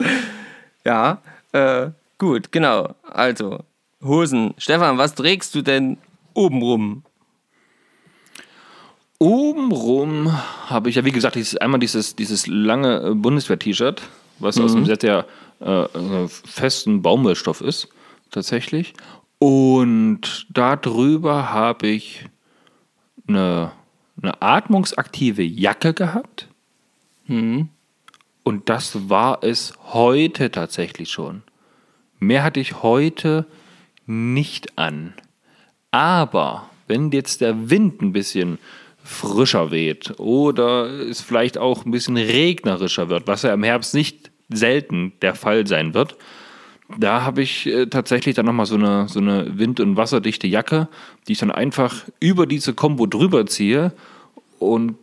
[0.84, 1.18] ja,
[1.52, 2.94] äh, gut, genau.
[3.10, 3.60] Also,
[4.02, 4.54] Hosen.
[4.58, 5.98] Stefan, was trägst du denn
[6.34, 7.04] obenrum?
[9.22, 10.32] obenrum
[10.68, 14.02] habe ich ja, wie gesagt, dieses, einmal dieses, dieses lange äh, Bundeswehr-T-Shirt,
[14.40, 15.26] was aus einem sehr, sehr
[15.60, 17.88] äh, äh, festen Baumwollstoff ist,
[18.32, 18.94] tatsächlich.
[19.44, 22.26] Und darüber habe ich
[23.26, 23.72] eine,
[24.22, 26.46] eine atmungsaktive Jacke gehabt.
[28.44, 31.42] Und das war es heute tatsächlich schon.
[32.20, 33.46] Mehr hatte ich heute
[34.06, 35.12] nicht an.
[35.90, 38.58] Aber wenn jetzt der Wind ein bisschen
[39.02, 44.30] frischer weht oder es vielleicht auch ein bisschen regnerischer wird, was ja im Herbst nicht
[44.50, 46.16] selten der Fall sein wird,
[46.98, 50.88] da habe ich äh, tatsächlich dann nochmal so eine, so eine wind- und wasserdichte Jacke,
[51.26, 53.92] die ich dann einfach über diese Kombo drüber ziehe
[54.58, 54.96] und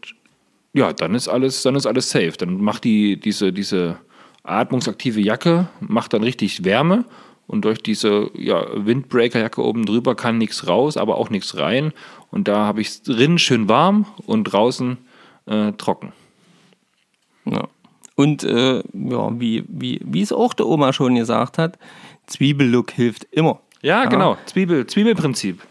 [0.73, 2.33] ja, dann ist alles, dann ist alles safe.
[2.37, 3.97] Dann macht die, diese, diese
[4.43, 7.05] atmungsaktive Jacke, macht dann richtig Wärme
[7.47, 11.93] und durch diese ja, Windbreaker-Jacke oben drüber kann nichts raus, aber auch nichts rein.
[12.31, 14.97] Und da habe ich es drin schön warm und draußen
[15.47, 16.13] äh, trocken.
[17.45, 17.67] Ja.
[18.19, 21.79] Und äh, ja, wie, wie, wie es auch der Oma schon gesagt hat,
[22.27, 23.61] Zwiebellook hilft immer.
[23.81, 24.35] Ja, genau.
[24.45, 25.61] Zwiebel, Zwiebelprinzip.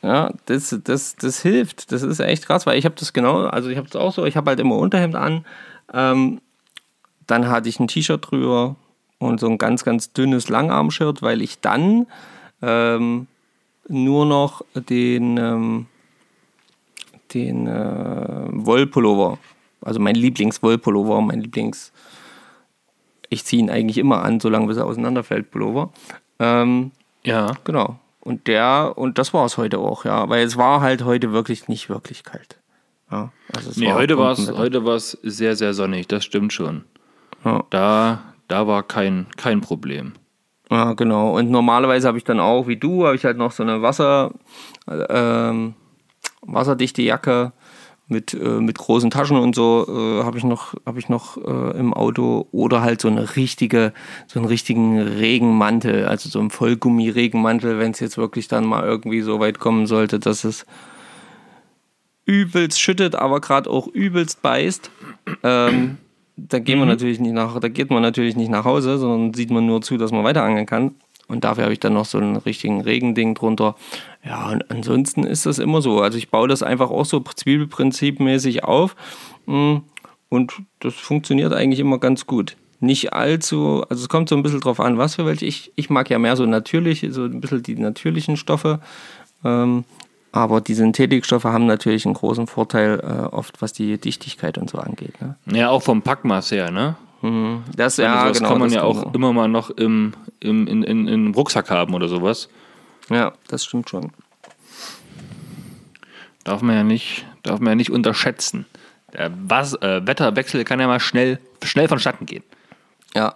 [0.00, 1.92] Ja, das, das, das hilft.
[1.92, 4.24] Das ist echt krass, weil ich habe das genau, also ich habe es auch so,
[4.24, 5.44] ich habe halt immer Unterhemd an.
[5.92, 6.40] Ähm,
[7.26, 8.76] dann hatte ich ein T-Shirt drüber
[9.18, 12.06] und so ein ganz, ganz dünnes Langarmshirt, weil ich dann
[12.62, 13.26] ähm,
[13.88, 15.86] nur noch den, ähm,
[17.34, 19.38] den äh, Wollpullover,
[19.82, 21.92] also mein Lieblings-Wollpullover, mein Lieblings-
[23.28, 25.92] ich ziehe ihn eigentlich immer an, solange bis er auseinanderfällt, Pullover.
[26.38, 26.90] Ähm,
[27.22, 27.52] Ja.
[27.64, 27.98] Genau.
[28.20, 30.28] Und der, und das war es heute auch, ja.
[30.28, 32.58] Weil es war halt heute wirklich nicht wirklich kalt.
[33.10, 36.84] Ja, also es Nee, heute war es heute war's sehr, sehr sonnig, das stimmt schon.
[37.44, 37.64] Ja.
[37.70, 40.12] Da, da war kein, kein Problem.
[40.70, 41.36] Ja, genau.
[41.36, 44.32] Und normalerweise habe ich dann auch, wie du, habe ich halt noch so eine Wasser,
[44.88, 45.74] äh, ähm,
[46.42, 47.52] wasserdichte Jacke
[48.10, 51.78] mit, äh, mit großen Taschen und so äh, habe ich noch, habe ich noch äh,
[51.78, 53.92] im Auto oder halt so eine richtige,
[54.26, 59.20] so einen richtigen Regenmantel, also so einen Vollgummi-Regenmantel, wenn es jetzt wirklich dann mal irgendwie
[59.20, 60.66] so weit kommen sollte, dass es
[62.26, 64.90] übelst schüttet, aber gerade auch übelst beißt.
[65.42, 65.98] Ähm,
[66.36, 69.50] da gehen wir natürlich nicht nach, da geht man natürlich nicht nach Hause, sondern sieht
[69.50, 70.94] man nur zu, dass man weiter angeln kann.
[71.30, 73.76] Und dafür habe ich dann noch so einen richtigen Regending drunter.
[74.24, 76.00] Ja, und ansonsten ist das immer so.
[76.00, 78.96] Also ich baue das einfach auch so Zwiebelprinzipmäßig auf.
[79.46, 79.78] Mm,
[80.28, 82.56] Und das funktioniert eigentlich immer ganz gut.
[82.80, 85.44] Nicht allzu, also es kommt so ein bisschen drauf an, was für welche.
[85.44, 88.80] Ich, ich mag ja mehr so natürlich, so ein bisschen die natürlichen Stoffe.
[89.44, 89.84] Ähm,
[90.32, 94.78] aber die Synthetikstoffe haben natürlich einen großen Vorteil, äh, oft was die Dichtigkeit und so
[94.78, 95.20] angeht.
[95.20, 95.36] Ne?
[95.52, 96.96] Ja, auch vom Packmaß her, ne?
[97.22, 98.50] Das, Also ja, das genau.
[98.50, 101.70] kann man das ja auch immer mal noch im, im, in, in, in einem Rucksack
[101.70, 102.48] haben oder sowas.
[103.10, 104.12] Ja, das stimmt schon.
[106.44, 108.64] Darf man ja nicht, darf man ja nicht unterschätzen.
[109.12, 112.44] Der Was, äh, Wetterwechsel kann ja mal schnell, schnell vonstatten gehen.
[113.14, 113.34] Ja.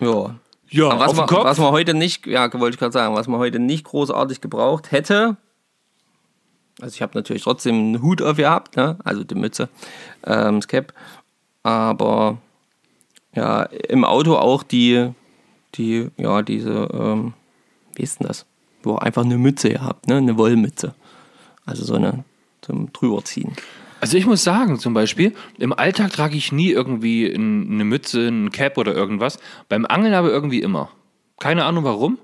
[0.00, 0.36] Ja.
[0.70, 1.44] Ja, Aber was, auf man, Kopf.
[1.44, 4.92] was man heute nicht, ja, wollte ich gerade sagen, was man heute nicht großartig gebraucht
[4.92, 5.38] hätte,
[6.80, 8.98] also ich habe natürlich trotzdem einen Hut auf gehabt, ne?
[9.02, 9.68] also die Mütze,
[10.24, 10.92] ähm, das Cap,
[11.68, 12.38] aber
[13.34, 15.10] ja, im Auto auch die,
[15.74, 17.34] die, ja, diese, ähm,
[17.94, 18.46] wie ist denn das?
[18.82, 20.16] Wo ihr einfach eine Mütze gehabt, ne?
[20.16, 20.94] eine Wollmütze.
[21.66, 22.24] Also so eine
[22.62, 23.52] zum drüberziehen.
[24.00, 28.28] Also ich muss sagen, zum Beispiel, im Alltag trage ich nie irgendwie ein- eine Mütze,
[28.28, 29.38] ein Cap oder irgendwas.
[29.68, 30.88] Beim Angeln aber irgendwie immer.
[31.40, 32.18] Keine Ahnung warum,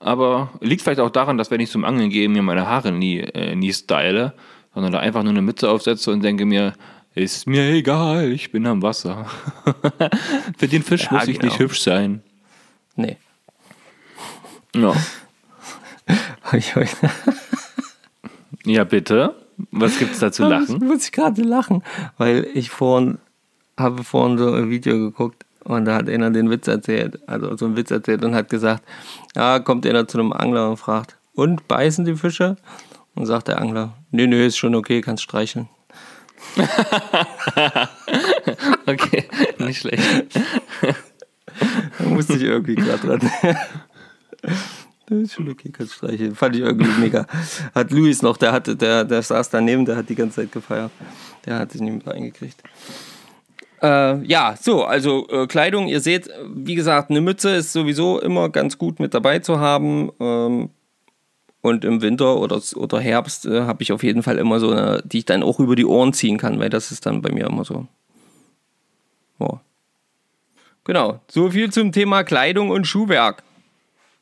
[0.00, 3.20] aber liegt vielleicht auch daran, dass wenn ich zum Angeln gehe, mir meine Haare nie,
[3.20, 4.34] äh, nie style,
[4.74, 6.74] sondern da einfach nur eine Mütze aufsetze und denke mir,
[7.14, 9.26] ist mir egal, ich bin am Wasser.
[10.58, 11.52] Für den Fisch Ja, muss ich genau.
[11.52, 12.22] nicht hübsch sein.
[12.96, 13.16] Nee.
[14.74, 14.94] Ja.
[16.54, 16.74] Ich
[18.64, 19.34] ja, bitte.
[19.70, 20.84] Was gibt's da zu lachen?
[20.84, 21.82] muss ich gerade lachen,
[22.18, 23.18] weil ich vorhin
[23.78, 27.66] habe vorhin so ein Video geguckt und da hat einer den Witz erzählt, also so
[27.66, 28.82] einen Witz erzählt und hat gesagt,
[29.34, 32.56] ja, kommt einer zu einem Angler und fragt, und beißen die Fische?
[33.14, 35.68] Und sagt der Angler, nee, nee, ist schon okay, kannst streicheln.
[38.86, 39.24] Okay,
[39.58, 40.02] nicht schlecht.
[41.98, 43.30] Da musste ich irgendwie gerade dran.
[45.06, 46.34] Das ist schon okay, kannst streicheln.
[46.34, 47.26] Fand ich irgendwie mega.
[47.74, 50.90] Hat Luis noch, der hatte, der, der saß daneben, der hat die ganze Zeit gefeiert.
[51.46, 52.62] Der hat sich nicht mit reingekriegt.
[53.82, 58.48] Äh, ja, so, also äh, Kleidung, ihr seht, wie gesagt, eine Mütze ist sowieso immer
[58.48, 60.10] ganz gut mit dabei zu haben.
[60.20, 60.70] Ähm,
[61.62, 65.02] und im Winter oder, oder Herbst äh, habe ich auf jeden Fall immer so eine,
[65.04, 67.46] die ich dann auch über die Ohren ziehen kann, weil das ist dann bei mir
[67.46, 67.86] immer so.
[69.38, 69.60] Ja.
[70.84, 73.44] Genau, so viel zum Thema Kleidung und Schuhwerk.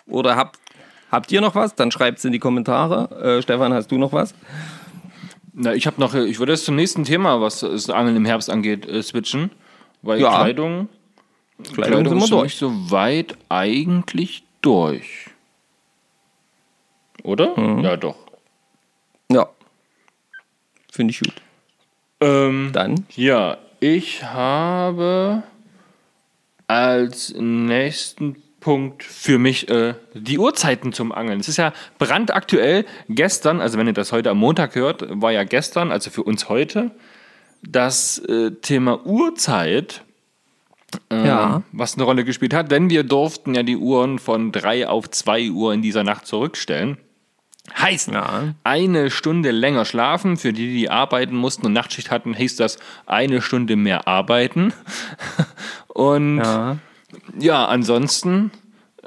[0.07, 0.59] Oder habt,
[1.11, 1.75] habt ihr noch was?
[1.75, 3.39] Dann schreibt es in die Kommentare.
[3.39, 4.35] Äh, Stefan, hast du noch was?
[5.55, 8.51] Na, ich habe noch, ich würde jetzt zum nächsten Thema, was das Angeln im Herbst
[8.51, 9.51] angeht, äh, switchen.
[10.03, 10.31] Weil Ja.
[10.43, 10.89] Kleidung,
[11.73, 12.43] Kleidung, sind wir ist für durch.
[12.45, 15.30] mich soweit eigentlich durch.
[17.23, 17.59] Oder?
[17.59, 17.85] Mhm.
[17.85, 18.17] Ja, doch.
[19.31, 19.49] Ja.
[20.93, 21.35] Finde ich gut.
[22.21, 23.07] Ähm, Dann?
[23.15, 25.43] ja, ich habe
[26.67, 31.41] als nächsten Punkt für mich äh, die Uhrzeiten zum Angeln.
[31.41, 32.85] Es ist ja brandaktuell.
[33.09, 36.49] Gestern, also wenn ihr das heute am Montag hört, war ja gestern, also für uns
[36.51, 36.91] heute,
[37.63, 40.03] das äh, Thema Uhrzeit,
[41.11, 41.63] äh, Ja.
[41.73, 42.71] was eine Rolle gespielt hat.
[42.71, 46.99] Denn wir durften ja die Uhren von 3 auf 2 Uhr in dieser Nacht zurückstellen.
[47.79, 48.55] Heißt, Ja.
[48.65, 50.37] eine Stunde länger schlafen.
[50.37, 54.73] Für die, die arbeiten mussten und Nachtschicht hatten, hieß das eine Stunde mehr arbeiten.
[55.89, 56.79] Und Ja.
[57.39, 58.51] ja, ansonsten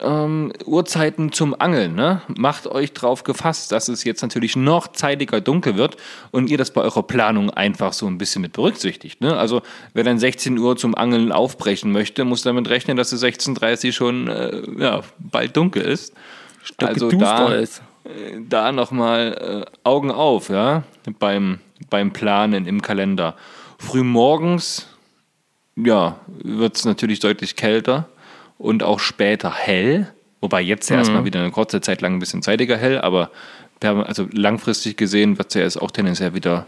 [0.01, 1.95] ähm, Uhrzeiten zum Angeln.
[1.95, 2.21] Ne?
[2.27, 5.97] Macht euch drauf gefasst, dass es jetzt natürlich noch zeitiger dunkel wird
[6.31, 9.21] und ihr das bei eurer Planung einfach so ein bisschen mit berücksichtigt.
[9.21, 9.37] Ne?
[9.37, 9.61] Also
[9.93, 13.91] wer dann 16 Uhr zum Angeln aufbrechen möchte, muss damit rechnen, dass es 16.30 Uhr
[13.93, 16.13] schon äh, ja, bald dunkel ist.
[16.77, 17.81] Also Geduster da, ist.
[18.49, 20.83] Da nochmal äh, Augen auf, ja,
[21.19, 23.35] beim, beim Planen im Kalender.
[23.77, 24.87] Frühmorgens,
[25.75, 28.09] ja, wird es natürlich deutlich kälter
[28.57, 30.13] und auch später hell.
[30.41, 33.31] Wobei jetzt ja erstmal wieder eine kurze Zeit lang ein bisschen zeitiger hell, aber
[33.81, 36.65] also langfristig gesehen wird es ja jetzt auch tendenziell wieder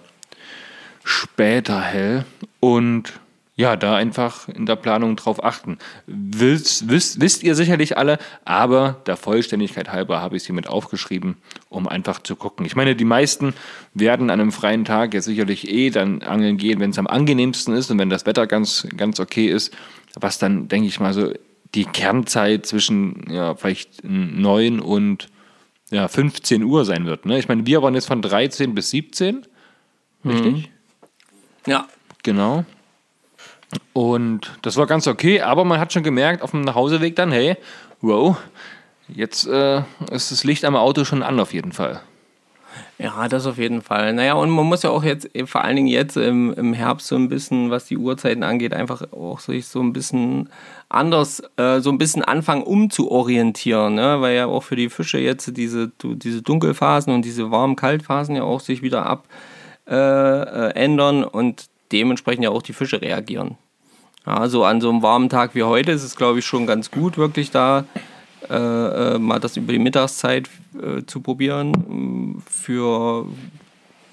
[1.03, 2.25] später hell.
[2.59, 3.13] Und
[3.57, 5.77] ja, da einfach in der Planung drauf achten.
[6.07, 11.37] Wisst, wisst, wisst ihr sicherlich alle, aber der Vollständigkeit halber habe ich sie mit aufgeschrieben,
[11.69, 12.65] um einfach zu gucken.
[12.65, 13.53] Ich meine, die meisten
[13.93, 17.73] werden an einem freien Tag ja sicherlich eh dann angeln gehen, wenn es am angenehmsten
[17.73, 19.73] ist und wenn das Wetter ganz, ganz okay ist,
[20.15, 21.31] was dann, denke ich mal, so
[21.73, 25.29] die Kernzeit zwischen ja, vielleicht 9 und
[25.91, 27.25] ja, 15 Uhr sein wird.
[27.25, 27.39] Ne?
[27.39, 29.45] Ich meine, wir waren jetzt von 13 bis 17,
[30.25, 30.71] richtig?
[31.65, 31.87] Ja.
[32.23, 32.65] Genau.
[33.93, 37.57] Und das war ganz okay, aber man hat schon gemerkt auf dem Nachhauseweg dann, hey,
[38.01, 38.37] wow,
[39.07, 42.01] jetzt äh, ist das Licht am Auto schon an auf jeden Fall.
[42.97, 44.13] Ja, das auf jeden Fall.
[44.13, 47.07] Naja, und man muss ja auch jetzt, eh, vor allen Dingen jetzt im, im Herbst
[47.07, 50.49] so ein bisschen, was die Uhrzeiten angeht, einfach auch sich so ein bisschen
[50.87, 54.21] anders, äh, so ein bisschen anfangen umzuorientieren, ne?
[54.21, 58.61] weil ja auch für die Fische jetzt diese, diese Dunkelphasen und diese warm-kalt-Phasen ja auch
[58.61, 59.27] sich wieder ab
[59.87, 59.95] äh,
[60.85, 63.57] äh, und dementsprechend ja auch die Fische reagieren.
[64.25, 66.89] Ja, so an so einem warmen Tag wie heute ist es, glaube ich, schon ganz
[66.89, 67.85] gut, wirklich da
[68.49, 68.55] äh,
[69.15, 70.49] äh, mal das über die Mittagszeit
[70.81, 73.25] äh, zu probieren mh, für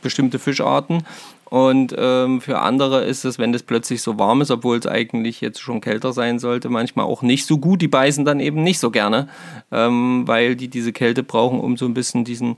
[0.03, 1.05] bestimmte Fischarten.
[1.45, 5.43] Und ähm, für andere ist es, wenn das plötzlich so warm ist, obwohl es eigentlich
[5.43, 7.83] jetzt schon kälter sein sollte, manchmal auch nicht so gut.
[7.83, 9.29] Die beißen dann eben nicht so gerne,
[9.71, 12.57] ähm, weil die diese Kälte brauchen, um so ein bisschen diesen,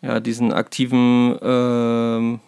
[0.00, 2.40] ja, diesen aktiven ähm,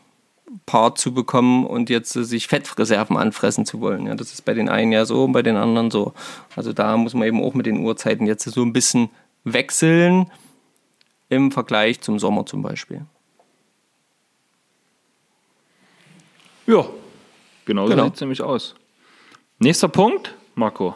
[0.66, 4.06] Part zu bekommen und jetzt äh, sich Fettreserven anfressen zu wollen.
[4.06, 6.12] Ja, das ist bei den einen ja so und bei den anderen so.
[6.56, 9.10] Also da muss man eben auch mit den Uhrzeiten jetzt so ein bisschen
[9.44, 10.30] wechseln
[11.28, 13.02] im Vergleich zum Sommer zum Beispiel.
[16.66, 16.86] Ja,
[17.64, 17.96] genau, Genau.
[18.02, 18.74] so sieht es nämlich aus.
[19.58, 20.94] Nächster Punkt, Marco.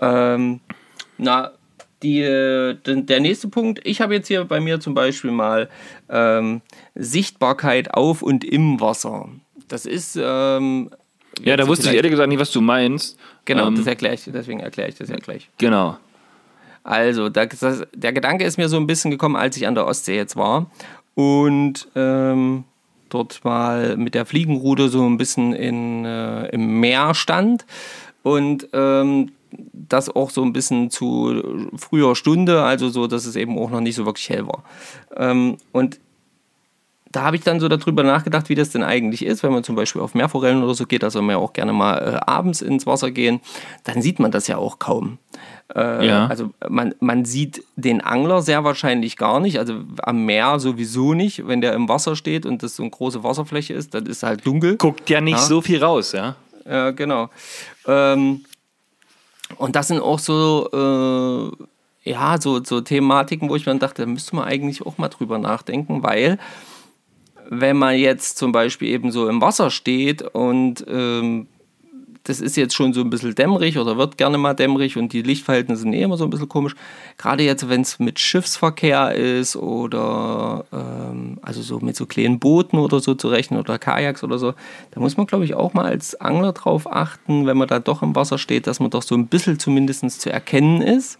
[0.00, 0.60] Ähm,
[1.18, 1.52] na,
[2.02, 5.68] die, äh, der nächste Punkt, ich habe jetzt hier bei mir zum Beispiel mal
[6.08, 6.60] ähm,
[6.94, 9.28] Sichtbarkeit auf und im Wasser.
[9.68, 10.18] Das ist.
[10.20, 10.90] Ähm,
[11.42, 13.18] Ja, da wusste ich ehrlich gesagt nicht, was du meinst.
[13.44, 15.48] Genau, Ähm, das erkläre ich, deswegen erkläre ich das ja gleich.
[15.58, 15.96] genau.
[16.84, 19.86] Also, da- das, der Gedanke ist mir so ein bisschen gekommen, als ich an der
[19.86, 20.68] Ostsee jetzt war
[21.14, 22.64] und ähm,
[23.08, 27.66] dort mal mit der Fliegenrute so ein bisschen in, äh, im Meer stand
[28.24, 29.30] und ähm,
[29.72, 33.80] das auch so ein bisschen zu früher Stunde, also so, dass es eben auch noch
[33.80, 34.64] nicht so wirklich hell war.
[35.16, 36.00] Ähm, und
[37.10, 39.76] da habe ich dann so darüber nachgedacht, wie das denn eigentlich ist, wenn man zum
[39.76, 42.86] Beispiel auf Meerforellen oder so geht, also man ja auch gerne mal äh, abends ins
[42.86, 43.40] Wasser gehen,
[43.84, 45.18] dann sieht man das ja auch kaum.
[45.74, 46.26] Äh, Ja.
[46.28, 51.46] Also man, man sieht den Angler sehr wahrscheinlich gar nicht, also am Meer sowieso nicht,
[51.46, 54.46] wenn der im Wasser steht und das so eine große Wasserfläche ist, dann ist halt
[54.46, 54.78] dunkel.
[54.78, 55.42] Guckt ja nicht Ja.
[55.42, 56.36] so viel raus, ja?
[56.64, 57.28] Ja, genau.
[57.86, 58.44] Ähm,
[59.58, 60.68] und das sind auch so,
[62.04, 65.08] äh, ja, so, so Thematiken, wo ich mir dachte, da müsste man eigentlich auch mal
[65.08, 66.38] drüber nachdenken, weil
[67.48, 71.48] wenn man jetzt zum Beispiel eben so im Wasser steht und ähm,
[72.24, 75.22] das ist jetzt schon so ein bisschen dämmerig oder wird gerne mal dämmerig und die
[75.22, 76.74] Lichtverhältnisse sind eh immer so ein bisschen komisch.
[77.18, 82.78] Gerade jetzt, wenn es mit Schiffsverkehr ist oder ähm, also so mit so kleinen Booten
[82.78, 84.54] oder so zu rechnen oder Kajaks oder so,
[84.92, 88.02] da muss man, glaube ich, auch mal als Angler drauf achten, wenn man da doch
[88.02, 91.18] im Wasser steht, dass man doch so ein bisschen zumindest zu erkennen ist.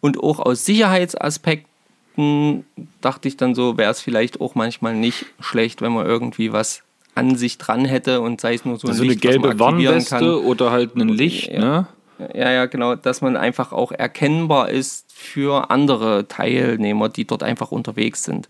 [0.00, 2.64] Und auch aus Sicherheitsaspekten
[3.00, 6.82] dachte ich dann so, wäre es vielleicht auch manchmal nicht schlecht, wenn man irgendwie was
[7.18, 9.58] an sich dran hätte und sei es nur so ein So eine Licht, man gelbe
[9.58, 11.58] Warnweste oder halt ein Licht, Ja.
[11.60, 11.86] ne?
[12.34, 17.70] Ja, ja, genau, dass man einfach auch erkennbar ist für andere Teilnehmer, die dort einfach
[17.70, 18.48] unterwegs sind.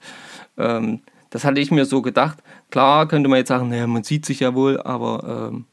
[0.57, 2.39] Ähm, das hatte ich mir so gedacht.
[2.71, 5.67] Klar könnte man jetzt sagen, naja, man sieht sich ja wohl, aber ähm,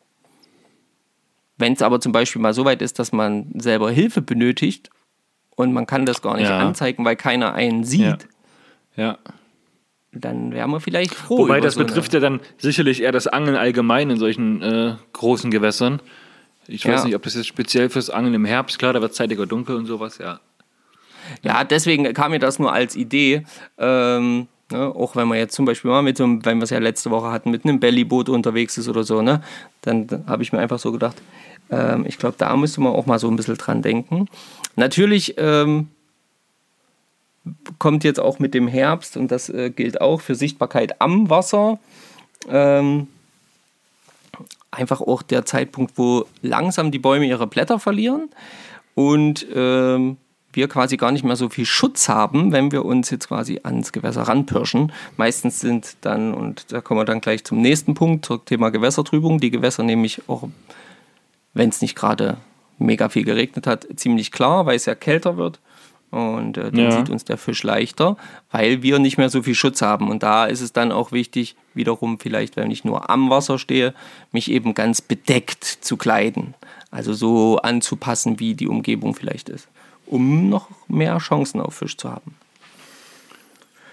[1.57, 4.89] wenn es aber zum Beispiel mal so weit ist, dass man selber Hilfe benötigt
[5.55, 6.57] und man kann das gar nicht Ja.
[6.57, 8.27] anzeigen, weil keiner einen sieht,
[8.97, 9.17] Ja.
[10.15, 11.39] Dann wären wir vielleicht froh.
[11.39, 15.51] Wobei das so betrifft ja dann sicherlich eher das Angeln allgemein in solchen äh, großen
[15.51, 15.99] Gewässern.
[16.67, 17.05] Ich weiß Ja.
[17.05, 19.85] nicht, ob das jetzt speziell fürs Angeln im Herbst, klar, da wird zeitiger dunkel und
[19.85, 20.39] sowas, ja.
[21.43, 23.45] Ja, deswegen kam mir das nur als Idee.
[23.77, 26.69] Ähm, ne, auch wenn man jetzt zum Beispiel mal mit so einem, wenn wir es
[26.69, 29.41] ja letzte Woche hatten, mit einem Bellyboot unterwegs ist oder so, ne,
[29.81, 31.21] dann, dann habe ich mir einfach so gedacht,
[31.71, 34.27] ähm, ich glaube, da müsste man auch mal so ein bisschen dran denken.
[34.75, 35.87] Natürlich ähm,
[37.79, 41.79] kommt jetzt auch mit dem Herbst, und das äh, gilt auch für Sichtbarkeit am Wasser,
[42.49, 43.07] ähm,
[44.71, 48.29] einfach auch der Zeitpunkt, wo langsam die Bäume ihre Blätter verlieren
[48.93, 50.17] und ähm,
[50.53, 53.91] wir quasi gar nicht mehr so viel Schutz haben, wenn wir uns jetzt quasi ans
[53.91, 54.91] Gewässer ranpirschen.
[55.17, 59.39] Meistens sind dann, und da kommen wir dann gleich zum nächsten Punkt, zum Thema Gewässertrübung,
[59.39, 60.47] die Gewässer nämlich auch,
[61.53, 62.37] wenn es nicht gerade
[62.77, 65.59] mega viel geregnet hat, ziemlich klar, weil es ja kälter wird.
[66.11, 66.91] Und äh, dann Ja.
[66.91, 68.15] sieht uns der Fisch leichter,
[68.51, 70.09] weil wir nicht mehr so viel Schutz haben.
[70.09, 73.93] Und da ist es dann auch wichtig, wiederum vielleicht, wenn ich nur am Wasser stehe,
[74.31, 76.53] mich eben ganz bedeckt zu kleiden.
[76.91, 79.67] Also so anzupassen, wie die Umgebung vielleicht ist,
[80.05, 82.35] um noch mehr Chancen auf Fisch zu haben.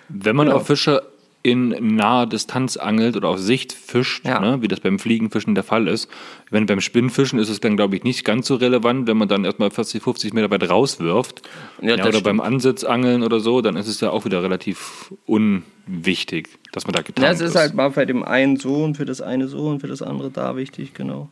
[0.08, 0.54] Wenn man Ja.
[0.54, 1.02] auf Fische
[1.44, 4.38] in naher Distanz angelt oder auf Sicht fischt, Ja.
[4.38, 6.08] ne, wie das beim Fliegenfischen der Fall ist,
[6.50, 9.44] wenn beim Spinnfischen ist es dann, glaube ich, nicht ganz so relevant, wenn man dann
[9.44, 11.42] erstmal 40, 50 Meter weit rauswirft.
[11.80, 12.46] Ja, Ja, das oder beim stimmt.
[12.54, 17.24] Ansitzangeln oder so, dann ist es ja auch wieder relativ unwichtig, dass man da getan
[17.24, 19.80] Ja, es ist halt mal bei dem einen so und für das eine so und
[19.80, 21.28] für das andere da wichtig, genau.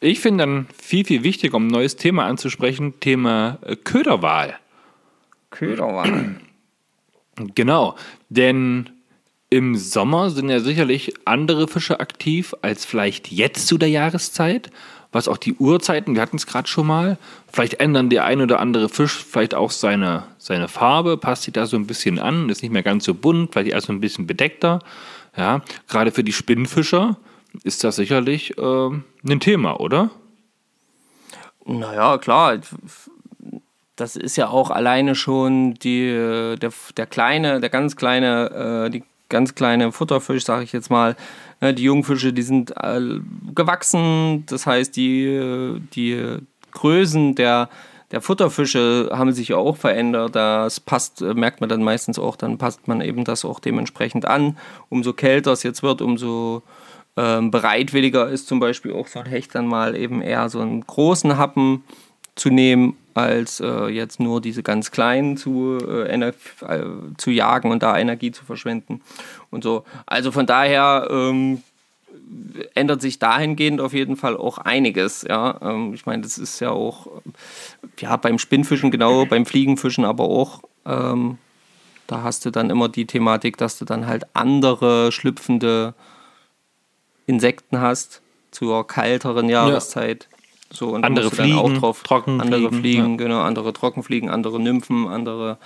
[0.00, 4.58] Ich finde dann viel, viel wichtiger, um ein neues Thema anzusprechen, Thema äh, Köderwahl.
[5.50, 6.36] Köderwahl.
[7.54, 7.96] Genau,
[8.34, 8.90] denn
[9.50, 14.70] im Sommer sind ja sicherlich andere Fische aktiv als vielleicht jetzt zu der Jahreszeit,
[15.12, 17.18] was auch die Uhrzeiten, wir hatten es gerade schon mal,
[17.52, 21.66] vielleicht ändern der ein oder andere Fisch vielleicht auch seine, seine Farbe, passt sich da
[21.66, 24.26] so ein bisschen an, ist nicht mehr ganz so bunt, vielleicht eher so ein bisschen
[24.26, 24.78] bedeckter.
[25.36, 27.18] Ja, gerade für die Spinnfischer
[27.62, 28.90] ist das sicherlich äh,
[29.28, 30.10] ein Thema, oder?
[31.66, 32.58] Naja, klar.
[34.02, 39.04] Das ist ja auch alleine schon die, der, der kleine, der ganz kleine, äh, die
[39.28, 41.14] ganz kleine Futterfisch, sage ich jetzt mal.
[41.60, 43.00] Ne, Die Jungfische, die sind äh,
[43.54, 44.44] gewachsen.
[44.46, 46.20] Das heißt, die, äh, die
[46.72, 47.68] Größen der,
[48.10, 50.34] der Futterfische haben sich ja auch verändert.
[50.34, 54.24] Das passt, äh, merkt man dann meistens auch, dann passt man eben das auch dementsprechend
[54.24, 54.58] an.
[54.88, 56.64] Umso kälter es jetzt wird, umso
[57.16, 60.80] ähm, bereitwilliger ist zum Beispiel auch so ein Hecht dann mal eben eher so einen
[60.80, 61.84] großen Happen
[62.34, 66.32] zu nehmen, als äh, jetzt nur diese ganz kleinen zu, äh, äh,
[67.18, 69.02] zu jagen und da Energie zu verschwenden
[69.50, 69.84] und so.
[70.06, 71.62] Also von daher ähm,
[72.74, 75.22] ändert sich dahingehend auf jeden Fall auch einiges.
[75.28, 77.08] Ja, ähm, ich meine, das ist ja auch
[77.98, 80.62] ja beim Spinnfischen genau, beim Fliegenfischen aber auch.
[80.86, 81.38] Ähm,
[82.06, 85.94] da hast du dann immer die Thematik, dass du dann halt andere schlüpfende
[87.26, 90.28] Insekten hast zur kalteren Jahreszeit.
[90.72, 95.58] So, Andere Fliegen, auch drauf, andere Fliegen, genau, andere Trockenfliegen, andere Nymphen, andere,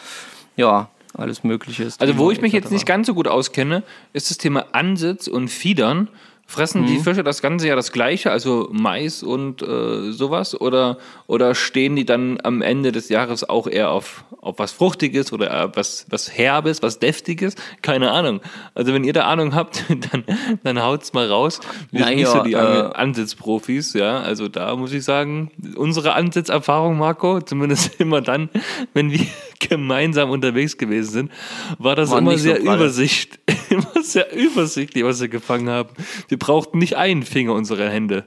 [0.57, 1.89] ja, alles Mögliche.
[1.99, 3.83] Also, wo ich mich jetzt nicht ganz so gut auskenne,
[4.13, 6.09] ist das Thema Ansitz und Fiedern.
[6.49, 10.59] Fressen die Fische das ganze Jahr das Gleiche, also Mais und äh, sowas?
[10.59, 15.33] Oder, oder stehen die dann am Ende des Jahres auch eher auf, auf was Fruchtiges
[15.33, 17.57] oder eher was, was Herbes, was Deftiges?
[17.83, 18.41] Keine Ahnung.
[18.75, 20.25] Also, wenn ihr da Ahnung habt, dann,
[20.63, 21.59] dann haut's mal raus.
[21.91, 24.21] Wir sind nicht ja, so die äh, Ansitzprofis, ja.
[24.21, 28.51] Also, da muss ich sagen, unsere Ansitzerfahrung, Marco, zumindest immer dann,
[28.95, 29.27] wenn wir
[29.59, 31.33] gemeinsam unterwegs gewesen sind,
[31.79, 32.77] war das immer so sehr pralle.
[32.77, 33.41] Übersicht,
[33.71, 35.91] immer sehr übersichtlich, was wir gefangen haben.
[36.29, 38.25] Wir brauchten nicht einen Finger unserer Hände.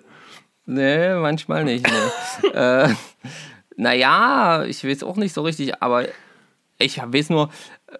[0.66, 1.86] Nee, manchmal nicht.
[2.44, 2.50] Nee.
[2.54, 2.90] äh,
[3.76, 6.06] naja, ich weiß auch nicht so richtig, aber
[6.78, 7.50] ich weiß nur,
[7.88, 7.98] äh,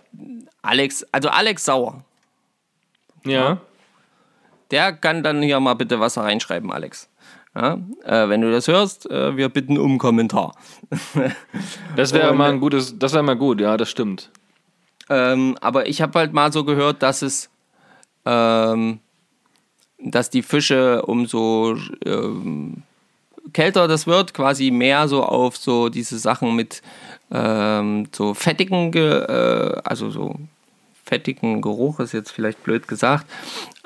[0.62, 2.04] Alex, also Alex Sauer,
[3.26, 3.60] Ja.
[4.72, 7.10] der kann dann hier mal bitte was reinschreiben, Alex.
[7.56, 10.56] Ja, äh, wenn du das hörst, äh, wir bitten um einen Kommentar.
[11.96, 14.30] Das wäre mal ein gutes, das wäre mal gut, ja, das stimmt.
[15.10, 17.50] Ähm, aber ich habe halt mal so gehört, dass es,
[18.26, 19.00] ähm,
[19.98, 22.84] dass die Fische umso ähm,
[23.54, 26.82] kälter das wird, quasi mehr so auf so diese Sachen mit
[27.32, 30.36] ähm, so fettigen, Ge äh, also so
[31.06, 33.26] fettigen Geruch ist jetzt vielleicht blöd gesagt,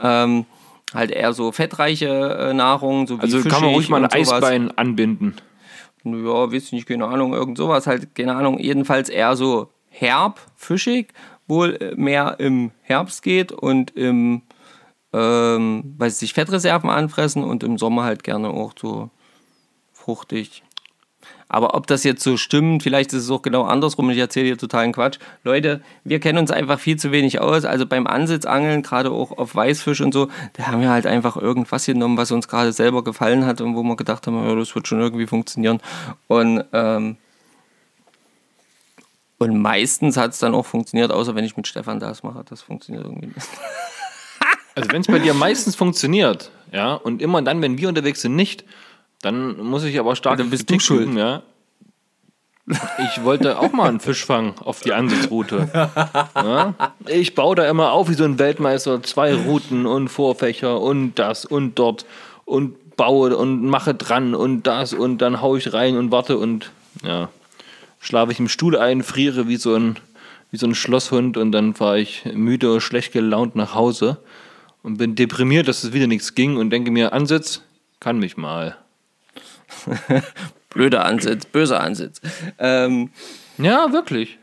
[0.02, 0.46] ähm,
[0.94, 2.08] halt eher so fettreiche
[2.50, 4.12] äh, Nahrung, so wie Also kann man ruhig mal ein.
[4.12, 5.36] Eisbein anbinden.
[6.04, 10.40] Ja, weiß ich nicht, keine Ahnung, irgend sowas halt, keine Ahnung, jedenfalls eher so herb,
[10.56, 11.14] fischig,
[11.48, 14.42] wohl äh, mehr im Herbst geht und im,
[15.14, 19.10] ähm, weil sie sich Fettreserven anfressen und im Sommer halt gerne auch so
[19.94, 20.64] fruchtig.
[21.48, 24.10] Aber ob das jetzt so stimmt, vielleicht ist es auch genau andersrum.
[24.10, 25.20] Ich erzähle hier totalen Quatsch.
[25.44, 27.64] Leute, wir kennen uns einfach viel zu wenig aus.
[27.64, 31.86] Also beim Ansitzangeln, gerade auch auf Weißfisch und so, da haben wir halt einfach irgendwas
[31.86, 34.88] genommen, was uns gerade selber gefallen hat und wo wir gedacht haben, ja, das wird
[34.88, 35.80] schon irgendwie funktionieren.
[36.28, 37.18] Und ähm,
[39.44, 42.44] und meistens hat es dann auch funktioniert, außer wenn ich mit Stefan das mache.
[42.50, 43.40] Das funktioniert irgendwie nicht.
[44.76, 48.36] Also wenn es bei dir meistens funktioniert, ja, und immer dann, wenn wir unterwegs sind,
[48.36, 48.66] nicht,
[49.22, 51.04] dann muss ich aber stark dann bist du schuld.
[51.04, 51.44] Üben, ja.
[52.66, 55.70] Ich wollte auch mal einen Fisch fangen auf die Ansitzroute.
[56.36, 56.74] Ja?
[57.08, 61.46] Ich baue da immer auf wie so ein Weltmeister, zwei Routen und Vorfächer und das
[61.46, 62.06] und dort
[62.46, 66.72] und baue und mache dran und das und dann haue ich rein und warte und
[67.04, 67.30] ja,
[68.04, 69.96] schlafe ich im Stuhl ein, friere wie so ein,
[70.52, 74.20] wie so ein Schlosshund und dann fahre ich müde, schlecht gelaunt nach Hause
[74.84, 77.62] und bin deprimiert, dass es wieder nichts ging und denke mir, Ansitz,
[78.00, 78.78] kann mich mal.
[80.70, 82.20] Blöder Ansitz, böser Ansitz.
[82.60, 83.10] Ähm,
[83.58, 84.38] ja, wirklich.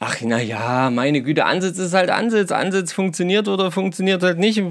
[0.00, 2.50] Ach, na ja, meine Güte, Ansitz ist halt Ansitz.
[2.50, 4.62] Ansitz funktioniert oder funktioniert halt nicht.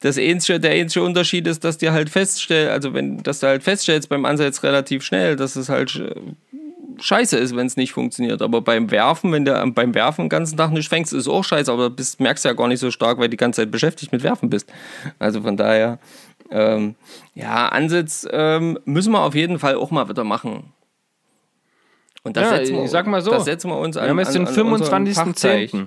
[0.00, 3.62] Das ähnliche, der ähnliche Unterschied ist, dass dir halt feststellst, also wenn, dass du halt
[3.62, 6.14] feststellst beim Ansatz relativ schnell, dass es halt äh,
[7.00, 8.42] scheiße ist, wenn es nicht funktioniert.
[8.42, 11.44] Aber beim Werfen, wenn du beim Werfen den ganzen Tag nicht fängst, ist es auch
[11.44, 13.70] scheiße, aber bist, merkst du ja gar nicht so stark, weil du die ganze Zeit
[13.70, 14.72] beschäftigt mit Werfen bist.
[15.18, 15.98] Also von daher,
[16.50, 16.94] ähm,
[17.34, 20.72] ja, Ansitz ähm, müssen wir auf jeden Fall auch mal wieder machen.
[22.22, 24.04] Und das ja, setzen wir, ich sag mal so, das setzen wir uns an.
[24.04, 25.86] Wir haben jetzt den 25.10.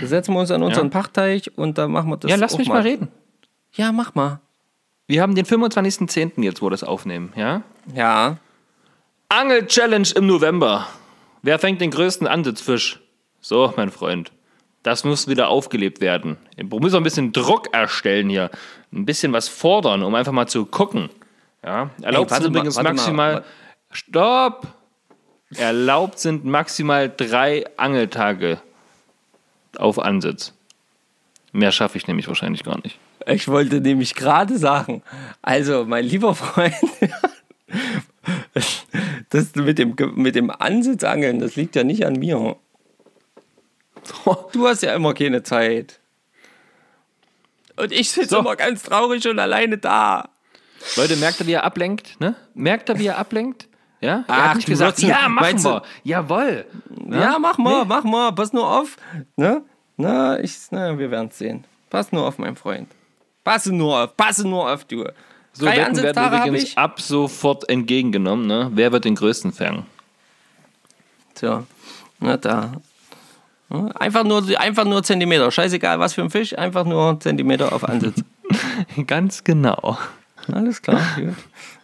[0.00, 0.90] Da setzen wir uns an unseren ja.
[0.90, 2.30] Pachtteich und dann machen wir das.
[2.30, 2.74] Ja, lass mich mal.
[2.74, 3.08] mal reden.
[3.72, 4.40] Ja, mach mal.
[5.06, 6.42] Wir haben den 25.10.
[6.42, 7.62] jetzt, wo wir das aufnehmen, ja?
[7.94, 8.38] Ja.
[9.28, 10.86] Angel-Challenge im November.
[11.42, 13.00] Wer fängt den größten Ansitzfisch?
[13.40, 14.32] So, mein Freund.
[14.82, 16.36] Das muss wieder aufgelebt werden.
[16.56, 18.50] Wir müssen ein bisschen Druck erstellen hier.
[18.92, 21.10] Ein bisschen was fordern, um einfach mal zu gucken.
[21.64, 23.32] Ja, erlaubt Ey, sind übrigens mal, maximal.
[23.34, 23.44] Mal.
[23.90, 24.68] Stopp!
[25.56, 28.60] Erlaubt sind maximal drei Angeltage
[29.76, 30.52] auf Ansitz.
[31.52, 32.98] Mehr schaffe ich nämlich wahrscheinlich gar nicht.
[33.26, 35.02] Ich wollte nämlich gerade sagen,
[35.42, 36.74] also mein lieber Freund,
[39.30, 42.56] das mit dem, mit dem Ansitzangeln, das liegt ja nicht an mir.
[44.52, 45.98] Du hast ja immer keine Zeit.
[47.76, 48.38] Und ich sitze so.
[48.38, 50.28] immer ganz traurig und alleine da.
[50.96, 52.20] Leute, merkt ihr, wie er ablenkt?
[52.20, 52.36] Ne?
[52.54, 53.68] Merkt ihr, wie er ablenkt?
[54.00, 54.18] Ja?
[54.18, 55.82] Er Ach, hat nicht gesagt, ja, machen wir.
[56.04, 56.66] Jawoll.
[57.10, 57.88] Ja, ja mach mal, nee.
[57.88, 58.32] mach mal.
[58.32, 58.96] Pass nur auf.
[59.36, 59.62] Ne?
[59.96, 61.64] Na, ich, na, wir werden es sehen.
[61.90, 62.88] Pass nur auf, mein Freund.
[63.44, 65.04] Passe nur auf, passe nur auf, du.
[65.56, 68.46] So Drei Wetten werden übrigens ab sofort entgegengenommen.
[68.46, 68.70] Ne?
[68.74, 69.86] Wer wird den größten fangen?
[71.34, 71.64] Tja,
[72.20, 72.72] na da.
[73.94, 75.50] Einfach nur, einfach nur Zentimeter.
[75.50, 76.56] Scheißegal, was für ein Fisch.
[76.56, 78.22] Einfach nur Zentimeter auf Ansitz.
[79.06, 79.96] Ganz genau.
[80.52, 81.00] Alles klar.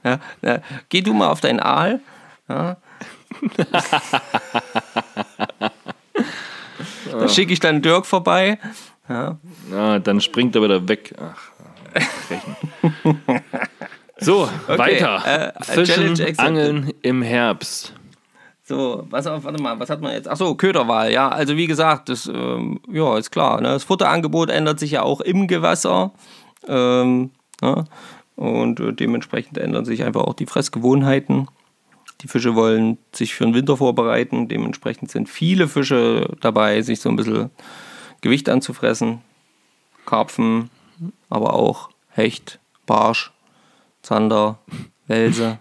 [0.04, 2.00] Ja, ja, geh du mal auf deinen Aal.
[2.48, 2.76] Ja.
[7.10, 8.58] da schicke ich dann Dirk vorbei.
[9.08, 9.38] Ja.
[9.70, 9.98] ja.
[9.98, 11.14] dann springt er wieder weg.
[11.18, 11.52] Ach.
[14.22, 15.54] so, okay, weiter.
[15.56, 17.94] Äh, Fischen, Angeln im Herbst.
[18.64, 20.28] So, was, warte mal, was hat man jetzt?
[20.28, 21.28] Achso, Köderwahl, ja.
[21.28, 23.60] Also wie gesagt, das ähm, ja, ist klar.
[23.60, 23.68] Ne?
[23.68, 26.12] Das Futterangebot ändert sich ja auch im Gewässer.
[26.68, 27.84] Ähm, ne?
[28.36, 31.48] Und äh, dementsprechend ändern sich einfach auch die Fressgewohnheiten.
[32.22, 34.48] Die Fische wollen sich für den Winter vorbereiten.
[34.48, 37.50] Dementsprechend sind viele Fische dabei, sich so ein bisschen
[38.20, 39.22] Gewicht anzufressen.
[40.06, 40.70] Karpfen,
[41.28, 43.32] aber auch Hecht, Barsch,
[44.02, 44.58] Zander,
[45.06, 45.58] Welse.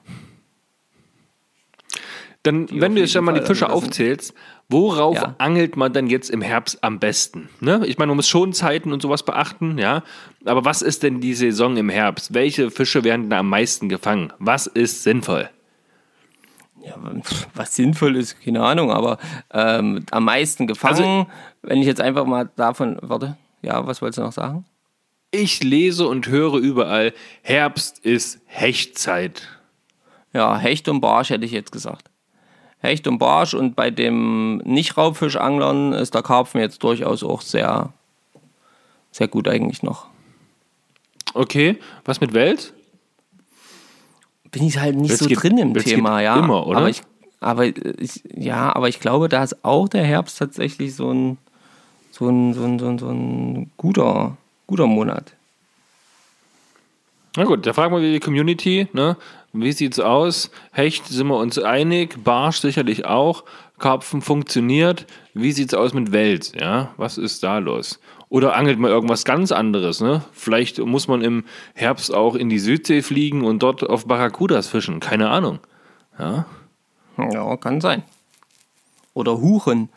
[2.43, 4.33] Dann, wenn du jetzt schon mal die Fische aufzählst,
[4.67, 5.35] worauf ja.
[5.37, 7.49] angelt man denn jetzt im Herbst am besten?
[7.59, 7.85] Ne?
[7.85, 10.03] Ich meine, man muss schon Zeiten und sowas beachten, ja.
[10.45, 12.33] Aber was ist denn die Saison im Herbst?
[12.33, 14.33] Welche Fische werden da am meisten gefangen?
[14.39, 15.49] Was ist sinnvoll?
[16.83, 16.95] Ja,
[17.53, 19.19] was sinnvoll ist, keine Ahnung, aber
[19.53, 21.27] ähm, am meisten gefangen, also,
[21.61, 24.65] wenn ich jetzt einfach mal davon, warte, ja, was wolltest du noch sagen?
[25.31, 29.47] Ich lese und höre überall, Herbst ist Hechtzeit.
[30.33, 32.09] Ja, Hecht und Barsch hätte ich jetzt gesagt.
[32.79, 37.93] Hecht und Barsch und bei dem Nicht-Raubfischanglern ist der Karpfen jetzt durchaus auch sehr,
[39.11, 40.07] sehr gut eigentlich noch.
[41.33, 42.73] Okay, was mit Welt?
[44.51, 46.37] Bin ich halt nicht Wels so geht, drin im Wels Thema, ja.
[46.37, 46.79] Immer, oder?
[46.79, 47.03] Aber ich,
[47.39, 51.37] aber ich, ja, aber ich glaube, da ist auch der Herbst tatsächlich so ein,
[52.09, 54.37] so ein, so ein, so ein, so ein guter,
[54.71, 55.33] guter Monat.
[57.35, 59.17] Na gut, da fragen wir die Community, ne?
[59.51, 60.49] Wie sieht's aus?
[60.71, 63.43] Hecht sind wir uns einig, Barsch sicherlich auch,
[63.79, 65.07] Karpfen funktioniert.
[65.33, 66.53] Wie sieht's aus mit Wels?
[66.57, 67.99] Ja, was ist da los?
[68.29, 70.23] Oder angelt man irgendwas ganz anderes, ne?
[70.31, 71.43] Vielleicht muss man im
[71.73, 75.59] Herbst auch in die Südsee fliegen und dort auf Barracudas fischen, keine Ahnung.
[76.17, 76.45] Ja.
[77.17, 78.03] Ja, kann sein.
[79.13, 79.89] Oder Huchen.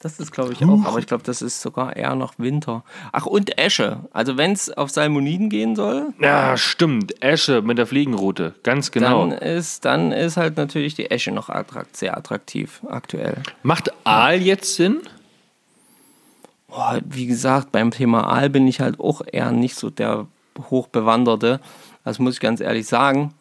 [0.00, 0.84] Das ist, glaube ich, auch.
[0.84, 2.84] Aber ich glaube, das ist sogar eher noch Winter.
[3.10, 4.00] Ach, und Esche.
[4.12, 7.20] Also, wenn es auf Salmoniden gehen soll, Ja, stimmt.
[7.22, 8.54] Esche mit der Fliegenroute.
[8.62, 9.26] Ganz genau.
[9.28, 13.42] dann, ist, dann ist halt natürlich die Esche noch attrakt, sehr attraktiv aktuell.
[13.64, 15.00] Macht Aal jetzt Sinn?
[16.68, 20.26] Boah, wie gesagt, beim Thema Aal bin ich halt auch eher nicht so der
[20.70, 21.60] Hochbewanderte.
[22.04, 23.34] Das muss ich ganz ehrlich sagen.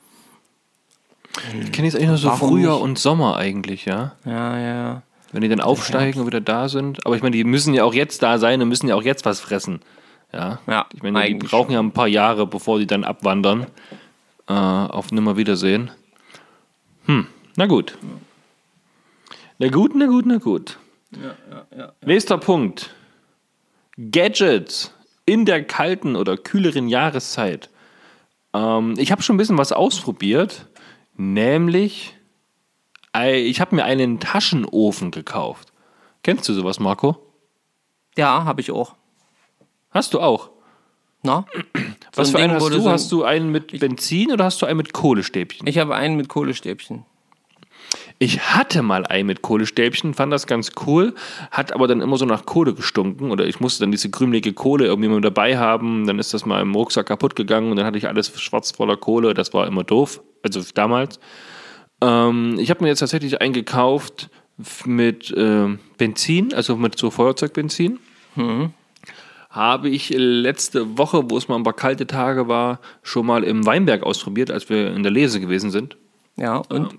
[1.61, 2.83] Ich kenne jetzt eigentlich nur so Warum Frühjahr nicht?
[2.83, 4.13] und Sommer eigentlich, ja.
[4.25, 5.01] Ja, ja.
[5.31, 7.05] Wenn die dann aufsteigen und wieder da sind.
[7.05, 9.25] Aber ich meine, die müssen ja auch jetzt da sein und müssen ja auch jetzt
[9.25, 9.81] was fressen.
[10.33, 10.59] Ja.
[10.67, 13.67] Ja, Ich meine, die brauchen ja ein paar Jahre, bevor die dann abwandern.
[14.47, 15.91] Äh, auf Nimmerwiedersehen.
[17.05, 17.97] Hm, na gut.
[19.59, 20.77] Na gut, na gut, na gut.
[22.05, 22.93] Nächster Punkt.
[23.97, 24.93] Gadgets
[25.25, 27.69] in der kalten oder kühleren Jahreszeit.
[28.53, 30.67] Ähm, ich habe schon ein bisschen was ausprobiert,
[31.15, 32.13] nämlich
[33.15, 35.73] ich habe mir einen Taschenofen gekauft.
[36.23, 37.17] Kennst du sowas, Marco?
[38.17, 38.95] Ja, habe ich auch.
[39.91, 40.49] Hast du auch?
[41.23, 41.45] Na?
[42.15, 42.81] Was So für ein einen Ding, hast du?
[42.81, 45.67] so hast du einen mit Benzin oder hast du einen mit Kohlestäbchen?
[45.67, 47.05] Ich habe einen mit Kohlestäbchen.
[48.19, 51.13] Ich hatte mal einen mit Kohlestäbchen, fand das ganz cool,
[51.51, 54.85] hat aber dann immer so nach Kohle gestunken oder ich musste dann diese krümelige Kohle
[54.85, 57.97] irgendwie mal dabei haben, dann ist das mal im Rucksack kaputt gegangen und dann hatte
[57.97, 61.19] ich alles schwarz voller Kohle, das war immer doof, also damals.
[62.01, 64.29] Ähm, ich habe mir jetzt tatsächlich einen gekauft
[64.85, 67.99] mit äh, Benzin, also mit so Feuerzeugbenzin.
[69.49, 73.65] Habe ich letzte Woche, wo es mal ein paar kalte Tage war, schon mal im
[73.65, 75.97] Weinberg ausprobiert, als wir in der Lese gewesen sind.
[76.35, 76.93] Ja, und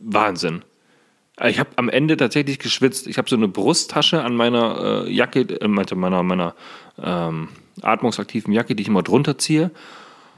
[0.00, 0.62] Wahnsinn.
[1.44, 3.06] Ich habe am Ende tatsächlich geschwitzt.
[3.06, 6.54] Ich habe so eine Brusttasche an meiner äh, Jacke, äh, meiner, meiner
[7.02, 7.48] ähm,
[7.82, 9.70] atmungsaktiven Jacke, die ich immer drunter ziehe.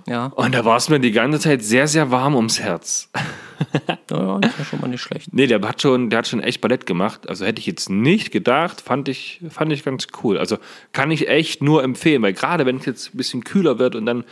[0.09, 3.11] Ja, Und da war es mir die ganze Zeit sehr, sehr warm ums Herz.
[4.11, 5.33] ja, ist ja schon mal nicht schlecht.
[5.33, 7.29] Nee, der hat schon, der hat schon echt Ballett gemacht.
[7.29, 10.39] Also hätte ich jetzt nicht gedacht, fand ich, fand ich ganz cool.
[10.39, 10.59] Also
[10.93, 14.07] kann ich echt nur empfehlen, weil gerade wenn es jetzt ein bisschen kühler wird und
[14.07, 14.25] dann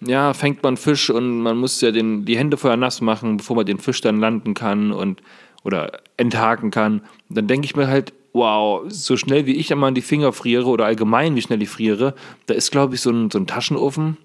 [0.00, 3.56] ja, fängt man Fisch und man muss ja den, die Hände vorher nass machen, bevor
[3.56, 5.20] man den Fisch dann landen kann und
[5.64, 7.02] oder enthaken kann.
[7.28, 10.84] Dann denke ich mir halt, wow, so schnell wie ich an die Finger friere oder
[10.84, 12.14] allgemein wie schnell ich friere,
[12.46, 14.16] da ist, glaube ich, so ein, so ein Taschenofen,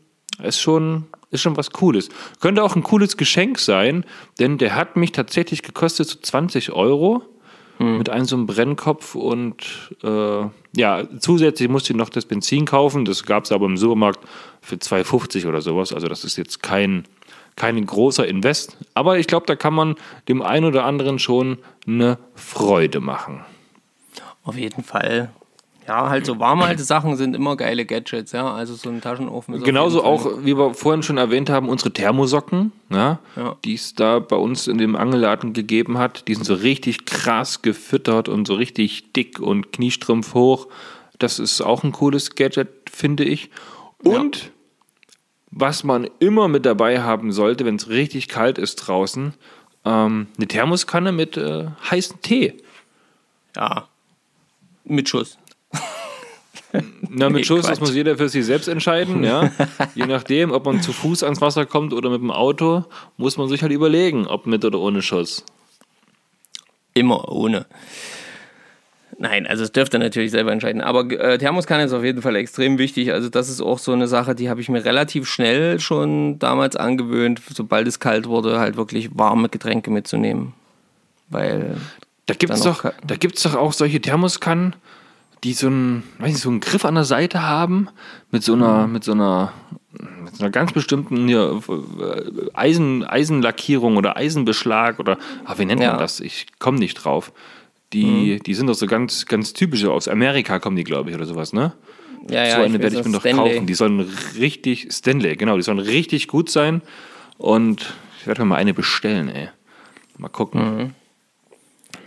[0.41, 2.09] ist schon, ist schon was Cooles.
[2.39, 4.05] Könnte auch ein cooles Geschenk sein,
[4.39, 7.23] denn der hat mich tatsächlich gekostet so 20 Euro
[7.79, 13.05] mit einem so einem Brennkopf und äh, ja, zusätzlich musste ich noch das Benzin kaufen.
[13.05, 14.19] Das gab es aber im Supermarkt
[14.61, 15.91] für 2,50 oder sowas.
[15.91, 17.05] Also das ist jetzt kein,
[17.55, 18.77] kein großer Invest.
[18.93, 19.95] Aber ich glaube, da kann man
[20.27, 23.43] dem einen oder anderen schon eine Freude machen.
[24.43, 25.31] Auf jeden Fall.
[25.87, 28.53] Ja, halt so warmhalte Sachen sind immer geile Gadgets, ja.
[28.53, 32.71] Also so ein Taschenofen ist Genauso auch, wie wir vorhin schon erwähnt haben, unsere Thermosocken,
[32.89, 33.57] ja, Ja.
[33.65, 36.27] die es da bei uns in dem Angelladen gegeben hat.
[36.27, 40.67] Die sind so richtig krass gefüttert und so richtig dick und kniestrümpf hoch.
[41.19, 43.49] Das ist auch ein cooles Gadget, finde ich.
[44.03, 44.51] Und
[45.51, 49.33] was man immer mit dabei haben sollte, wenn es richtig kalt ist draußen,
[49.85, 52.53] ähm, eine Thermoskanne mit äh, heißem Tee.
[53.55, 53.87] Ja.
[54.85, 55.37] Mit Schuss.
[57.09, 57.79] Na, mit Nee, Schuss, das Quatsch.
[57.81, 59.51] muss jeder für sich selbst entscheiden, ja.
[59.95, 62.85] Je nachdem, ob man zu Fuß ans Wasser kommt oder mit dem Auto,
[63.17, 65.45] muss man sich halt überlegen, ob mit oder ohne Schuss.
[66.95, 67.65] Immer ohne.
[69.19, 70.81] Nein, also das dürft ihr natürlich selber entscheiden.
[70.81, 73.13] Aber äh, Thermoskanne ist auf jeden Fall extrem wichtig.
[73.13, 76.75] Also das ist auch so eine Sache, die habe ich mir relativ schnell schon damals
[76.75, 80.53] angewöhnt, sobald es kalt wurde, halt wirklich warme Getränke mitzunehmen.
[81.29, 81.77] Weil
[82.25, 84.75] Da gibt es doch, ke- da gibt's doch auch solche Thermoskannen,
[85.43, 87.89] die so einen, weiß nicht, so einen Griff an der Seite haben,
[88.31, 89.51] mit so einer, mit so einer,
[90.23, 91.61] mit so einer ganz bestimmten hier,
[92.53, 95.91] Eisen, Eisenlackierung oder Eisenbeschlag oder, ah, wie nennt Ja.
[95.91, 96.19] man das?
[96.19, 97.31] Ich komme nicht drauf.
[97.91, 101.25] Die, die sind doch so ganz, ganz typische, aus Amerika kommen die, glaube ich, oder
[101.25, 101.73] sowas, ne?
[102.29, 103.53] ja, ja, so eine werde ich mir Stanley.
[103.53, 103.67] kaufen.
[103.67, 103.99] Die sollen
[104.39, 106.81] richtig, Stanley, genau, die sollen richtig gut sein.
[107.37, 109.49] Und ich werde mir mal eine bestellen, ey.
[110.17, 110.95] Mal gucken.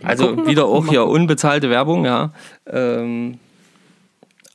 [0.07, 2.31] Also wieder auch hier unbezahlte Werbung, ja.
[2.65, 3.39] Ähm,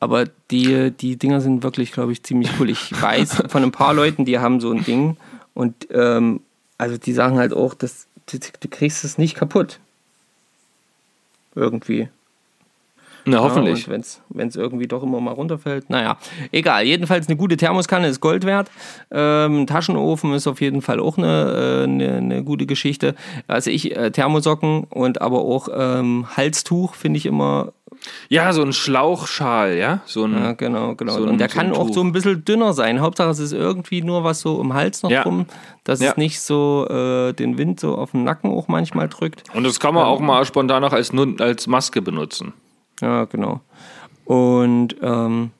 [0.00, 2.70] aber die, die Dinger sind wirklich, glaube ich, ziemlich cool.
[2.70, 5.16] Ich weiß von ein paar Leuten, die haben so ein Ding
[5.54, 6.40] und ähm,
[6.78, 9.78] also die sagen halt auch, dass du, du kriegst es nicht kaputt.
[11.54, 12.08] Irgendwie.
[13.24, 13.88] Na, Ja, hoffentlich.
[13.88, 15.90] und wenn es irgendwie doch immer mal runterfällt.
[15.90, 16.16] Naja,
[16.50, 16.84] egal.
[16.84, 18.70] Jedenfalls eine gute Thermoskanne ist Gold wert.
[19.10, 23.14] Ähm, Taschenofen ist auf jeden Fall auch eine, äh, eine, eine gute Geschichte.
[23.46, 27.72] Also ich, äh, Thermosocken und aber auch ähm, Halstuch finde ich immer
[28.28, 30.00] Ja, so ein Schlauchschal, ja?
[30.06, 31.12] So ein, Ja, genau, genau.
[31.12, 33.00] so ein- und der so kann auch so ein bisschen dünner sein.
[33.00, 35.22] Hauptsache, es ist irgendwie nur was so um den Hals noch Ja.
[35.22, 35.46] drum,
[35.84, 36.10] dass Ja.
[36.10, 39.44] es nicht so äh, den Wind so auf den Nacken auch manchmal drückt.
[39.54, 42.52] Und das kann man auch mal spontan auch als, als Maske benutzen.
[43.02, 43.60] Ja, genau.
[44.24, 45.50] Und ähm,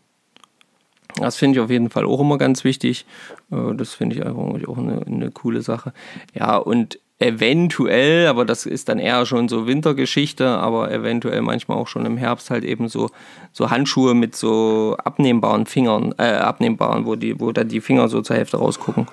[1.17, 3.05] das finde ich auf jeden Fall auch immer ganz wichtig.
[3.51, 5.93] Äh, das finde ich einfach auch eine, eine coole Sache.
[6.35, 11.87] Ja, und eventuell, aber das ist dann eher schon so Wintergeschichte, aber eventuell manchmal auch
[11.87, 13.11] schon im Herbst halt eben so,
[13.53, 18.23] so Handschuhe mit so abnehmbaren Fingern, äh, abnehmbaren, wo, die, wo dann die Finger so
[18.23, 19.07] zur Hälfte rausgucken.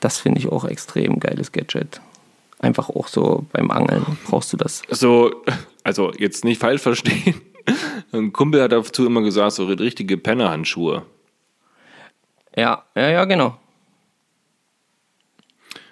[0.00, 2.00] Das finde ich auch extrem geiles Gadget.
[2.60, 4.82] Einfach auch so beim Angeln brauchst du das.
[4.90, 5.32] So,
[5.84, 7.40] also jetzt nicht falsch verstehen.
[8.12, 11.04] Ein Kumpel hat dazu immer gesagt, so richtige Pennerhandschuhe.
[12.56, 13.58] Ja, ja, ja, genau.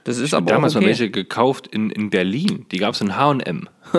[0.05, 0.89] Das ist Ich aber damals mal okay.
[0.89, 2.67] welche gekauft in, in Berlin.
[2.71, 3.69] Die gab es in H&M.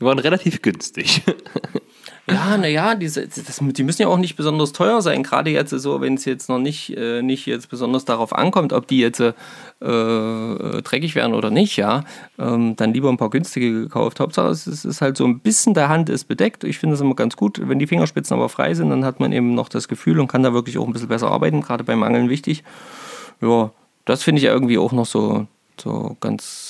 [0.00, 1.22] Die waren relativ günstig.
[2.28, 5.22] Ja, naja, diese, das, die müssen ja auch nicht besonders teuer sein.
[5.22, 8.88] Gerade jetzt so, wenn es jetzt noch nicht, äh, nicht jetzt besonders darauf ankommt, ob
[8.88, 9.32] die jetzt äh,
[9.80, 12.02] äh, dreckig werden oder nicht, ja,
[12.38, 14.18] ähm, dann lieber ein paar günstige gekauft.
[14.18, 16.64] Hauptsache, es ist, halt so ein bisschen der Hand ist bedeckt.
[16.64, 17.60] Ich finde es immer ganz gut.
[17.62, 20.42] Wenn die Fingerspitzen aber frei sind, dann hat man eben noch das Gefühl und kann
[20.42, 21.60] da wirklich auch ein bisschen besser arbeiten.
[21.60, 22.64] Gerade beim Angeln wichtig.
[23.40, 23.70] Ja,
[24.04, 25.46] das finde ich ja irgendwie auch noch so,
[25.80, 26.65] so ganz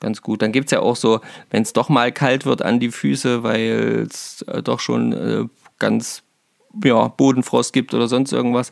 [0.00, 0.42] ganz gut.
[0.42, 1.20] Dann gibt es ja auch so,
[1.50, 5.44] wenn es doch mal kalt wird an die Füße, weil es äh, doch schon äh,
[5.78, 6.22] ganz
[6.84, 8.70] ja, Bodenfrost gibt oder sonst irgendwas,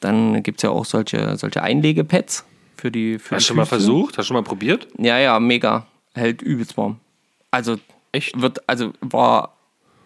[0.00, 2.44] dann gibt es ja auch solche, solche Einlegepads
[2.76, 3.76] für die für Hast du schon mal Füße.
[3.76, 4.18] versucht?
[4.18, 4.88] Hast du schon mal probiert?
[4.98, 5.86] Ja, ja, mega.
[6.14, 6.98] Hält übelst warm.
[7.50, 7.76] Also
[8.12, 8.40] Echt?
[8.40, 9.56] wird, also war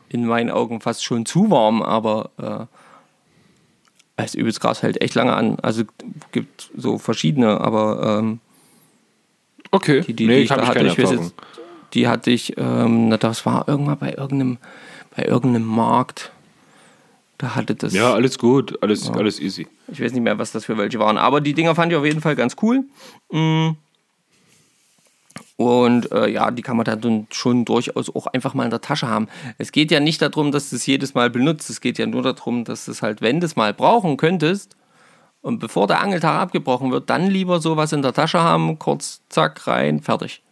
[0.09, 2.68] in meinen Augen fast schon zu warm, aber
[4.16, 5.59] äh, übelst krass, hält echt lange an.
[5.61, 5.84] Also
[6.32, 8.40] gibt so verschiedene, aber ähm,
[9.75, 10.01] Okay.
[10.03, 11.35] die, die, nee, die ich habe da hatte, ich weiß jetzt,
[11.95, 14.59] die hatte ich, ähm, na, das war irgendwann bei irgendeinem,
[15.16, 16.33] bei irgendeinem Markt.
[17.39, 18.81] Da hatte das, Ja, alles gut.
[18.83, 19.66] Alles, alles easy.
[19.89, 22.05] ich weiß nicht mehr, was das für welche waren, aber die Dinger fand ich auf
[22.05, 22.85] jeden Fall ganz cool.
[23.31, 23.70] Mm.
[25.57, 29.09] Und äh, ja, die kann man dann schon durchaus auch einfach mal in der Tasche
[29.09, 29.29] haben.
[29.57, 31.70] Es geht ja nicht darum, dass du es jedes Mal benutzt.
[31.70, 34.77] Es geht ja nur darum, dass du es halt, wenn du es mal brauchen könntest,
[35.45, 39.66] und bevor der Angeltag abgebrochen wird, dann lieber sowas in der Tasche haben, kurz, zack,
[39.66, 40.42] rein, fertig.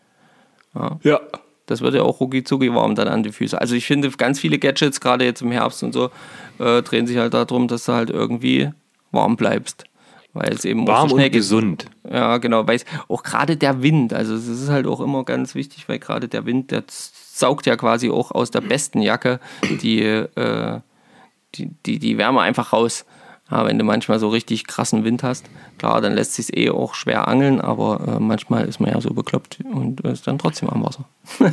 [1.02, 1.20] Ja.
[1.64, 3.58] Das wird ja auch rucki warm dann an die Füße.
[3.58, 6.10] Also ich finde, ganz viele Gadgets, gerade jetzt im Herbst und so,
[6.58, 8.70] äh, drehen sich halt darum, dass du halt irgendwie
[9.12, 9.84] warm bleibst.
[10.34, 11.40] Weil es eben Warm so schnell und geht.
[11.40, 11.86] gesund.
[12.10, 12.66] Ja, genau.
[12.66, 16.28] Weil auch gerade der Wind, also es ist halt auch immer ganz wichtig, weil gerade
[16.28, 19.40] der Wind, der saugt ja quasi auch aus der besten Jacke
[19.80, 20.80] die, äh,
[21.54, 23.06] die, die, die Wärme einfach raus.
[23.52, 25.44] Ja, wenn du manchmal so richtig krassen Wind hast,
[25.78, 29.12] klar, dann lässt sich eh auch schwer angeln, aber äh, manchmal ist man ja so
[29.12, 31.04] bekloppt und ist dann trotzdem am Wasser.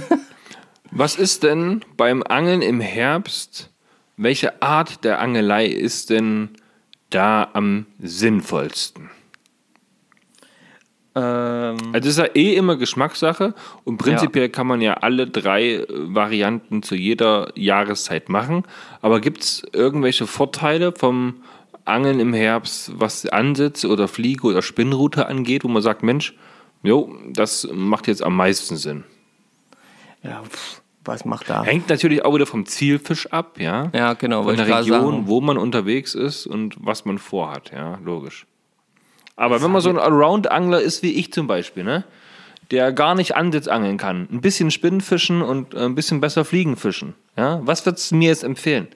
[0.92, 3.70] Was ist denn beim Angeln im Herbst,
[4.16, 6.50] welche Art der Angelei ist denn
[7.10, 9.10] da am sinnvollsten?
[11.16, 15.74] Ähm, Also das ist ja eh immer Geschmackssache und prinzipiell kann man ja alle drei
[15.74, 18.64] äh, Varianten zu jeder Jahreszeit machen.
[19.02, 21.42] Aber gibt es irgendwelche Vorteile vom
[21.90, 26.36] Angeln im Herbst, was Ansitz oder Fliege oder Spinnrute angeht, wo man sagt, Mensch,
[26.84, 29.04] jo, das macht jetzt am meisten Sinn.
[30.24, 31.64] ja, pff, was macht da?
[31.64, 33.90] Hängt natürlich auch wieder vom Zielfisch ab, ja.
[33.94, 35.28] Ja, genau, Von der Region, sagen.
[35.28, 38.46] wo man unterwegs ist und was man vorhat, ja, logisch.
[39.36, 42.04] Aber wenn man so ein Allround-Angler ist wie ich zum Beispiel, ne,
[42.72, 46.76] der gar nicht Ansitz angeln kann, ein bisschen Spinnenfischen und äh, ein bisschen besser Fliegen
[46.76, 48.90] fischen, ja, was würdest du mir jetzt empfehlen?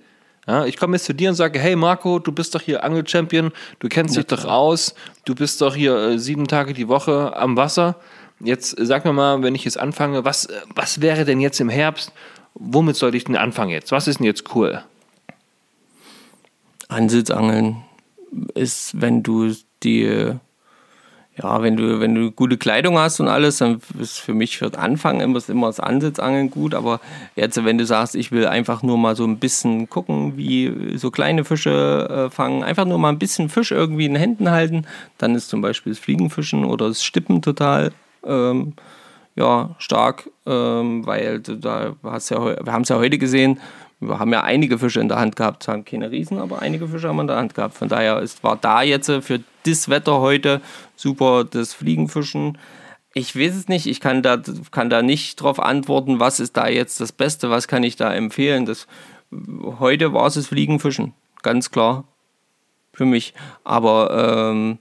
[0.47, 3.51] Ja, ich komme jetzt zu dir und sage, hey Marco, du bist doch hier Angel-Champion,
[3.79, 7.55] du kennst dich doch aus, du bist doch hier äh, sieben Tage die Woche am
[7.55, 7.95] Wasser.
[8.41, 11.61] Jetzt äh, sag mir mal, wenn ich jetzt anfange, was, äh, was wäre denn jetzt
[11.61, 12.11] im Herbst?
[12.55, 13.91] Womit sollte ich denn anfangen jetzt?
[13.91, 14.83] Was ist denn jetzt cool?
[16.89, 17.77] Ansitzangeln
[18.53, 20.33] ist, wenn du die,
[21.41, 24.69] ja, wenn du, wenn du gute Kleidung hast und alles, dann ist für mich für
[24.69, 26.75] den Anfang immer, immer das Ansitzangeln gut.
[26.75, 26.99] Aber
[27.35, 31.09] jetzt, wenn du sagst, ich will einfach nur mal so ein bisschen gucken, wie so
[31.09, 34.85] kleine Fische äh, fangen, einfach nur mal ein bisschen Fisch irgendwie in den Händen halten,
[35.17, 37.91] dann ist zum Beispiel das Fliegenfischen oder das Stippen total
[38.23, 38.73] ähm,
[39.35, 43.59] ja, stark, ähm, weil da hast ja, wir haben es ja heute gesehen,
[43.99, 47.07] wir haben ja einige Fische in der Hand gehabt, zwar keine Riesen, aber einige Fische
[47.07, 47.75] haben wir in der Hand gehabt.
[47.75, 50.61] Von daher ist, war da jetzt äh, für das Wetter heute
[50.95, 52.57] super das Fliegenfischen.
[53.13, 54.41] Ich weiß es nicht, ich kann da,
[54.71, 58.13] kann da nicht drauf antworten, was ist da jetzt das Beste, was kann ich da
[58.13, 58.65] empfehlen.
[58.65, 58.87] Das,
[59.79, 62.05] heute war es das Fliegenfischen, ganz klar
[62.93, 63.33] für mich.
[63.63, 64.79] Aber ähm,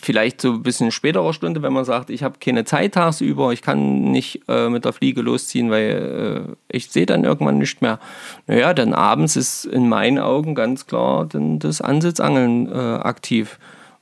[0.00, 3.62] vielleicht so ein bisschen späterer Stunde, wenn man sagt, ich habe keine Zeit tagsüber, ich
[3.62, 7.98] kann nicht äh, mit der Fliege losziehen, weil äh, ich sehe dann irgendwann nicht mehr.
[8.46, 13.58] Naja, dann abends ist in meinen Augen ganz klar dann das Ansitzangeln äh, aktiv,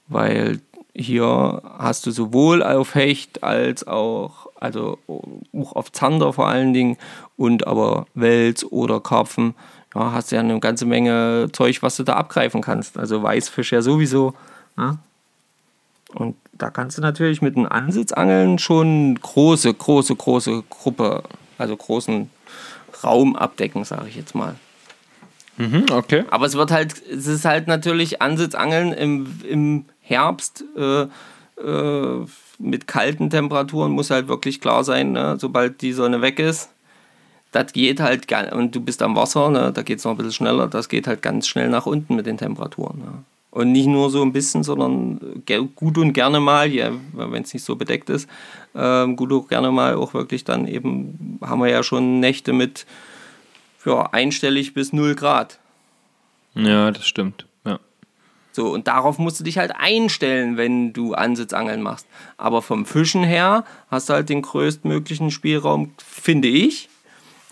[0.08, 0.60] weil
[0.94, 4.98] hier hast du sowohl auf Hecht als auch, also
[5.54, 6.96] auch auf Zander vor allen Dingen
[7.36, 9.54] und aber Wels oder Karpfen,
[9.94, 12.98] ja, hast du ja eine ganze Menge Zeug, was du da abgreifen kannst.
[12.98, 14.34] Also Weißfisch ja sowieso.
[14.76, 14.98] Ja?
[16.14, 21.22] Und da kannst du natürlich mit einem Ansitzangeln schon große, große, große Gruppe,
[21.58, 22.30] also großen
[23.02, 24.56] Raum abdecken, sage ich jetzt mal.
[25.56, 26.24] Mhm, okay.
[26.30, 32.26] Aber es wird halt, es ist halt natürlich Ansitzangeln im, im Herbst äh, äh,
[32.58, 35.36] mit kalten Temperaturen muss halt wirklich klar sein, ne?
[35.38, 36.70] sobald die Sonne weg ist.
[37.52, 39.72] Das geht halt, und du bist am Wasser, ne?
[39.72, 42.26] da geht es noch ein bisschen schneller, das geht halt ganz schnell nach unten mit
[42.26, 42.98] den Temperaturen.
[42.98, 43.24] Ne?
[43.50, 45.42] Und nicht nur so ein bisschen, sondern
[45.74, 48.28] gut und gerne mal, ja, wenn es nicht so bedeckt ist,
[48.74, 52.86] äh, gut und gerne mal auch wirklich dann eben, haben wir ja schon Nächte mit
[53.84, 55.58] ja, einstellig bis 0 Grad.
[56.54, 57.46] Ja, das stimmt.
[57.64, 57.80] Ja.
[58.52, 62.06] So, und darauf musst du dich halt einstellen, wenn du Ansitzangeln machst.
[62.36, 66.88] Aber vom Fischen her hast du halt den größtmöglichen Spielraum, finde ich.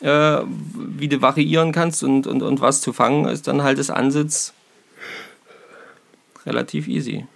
[0.00, 3.90] Äh, wie du variieren kannst und, und, und was zu fangen, ist dann halt das
[3.90, 4.54] Ansitz
[6.48, 7.26] relativ easy.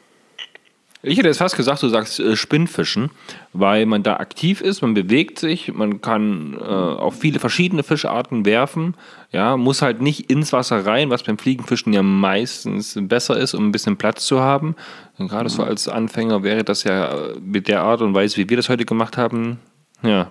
[1.05, 3.11] Ich hätte jetzt fast gesagt, du sagst äh, Spinnfischen,
[3.53, 8.45] weil man da aktiv ist, man bewegt sich, man kann äh, auf viele verschiedene Fischarten
[8.45, 8.95] werfen,
[9.33, 13.67] ja, muss halt nicht ins Wasser rein, was beim Fliegenfischen ja meistens besser ist, um
[13.67, 14.77] ein bisschen Platz zu haben.
[15.19, 15.49] Und gerade mhm.
[15.49, 18.69] so als Anfänger wäre das ja äh, mit der Art und Weise, wie wir das
[18.69, 19.59] heute gemacht haben,
[20.05, 20.31] ja,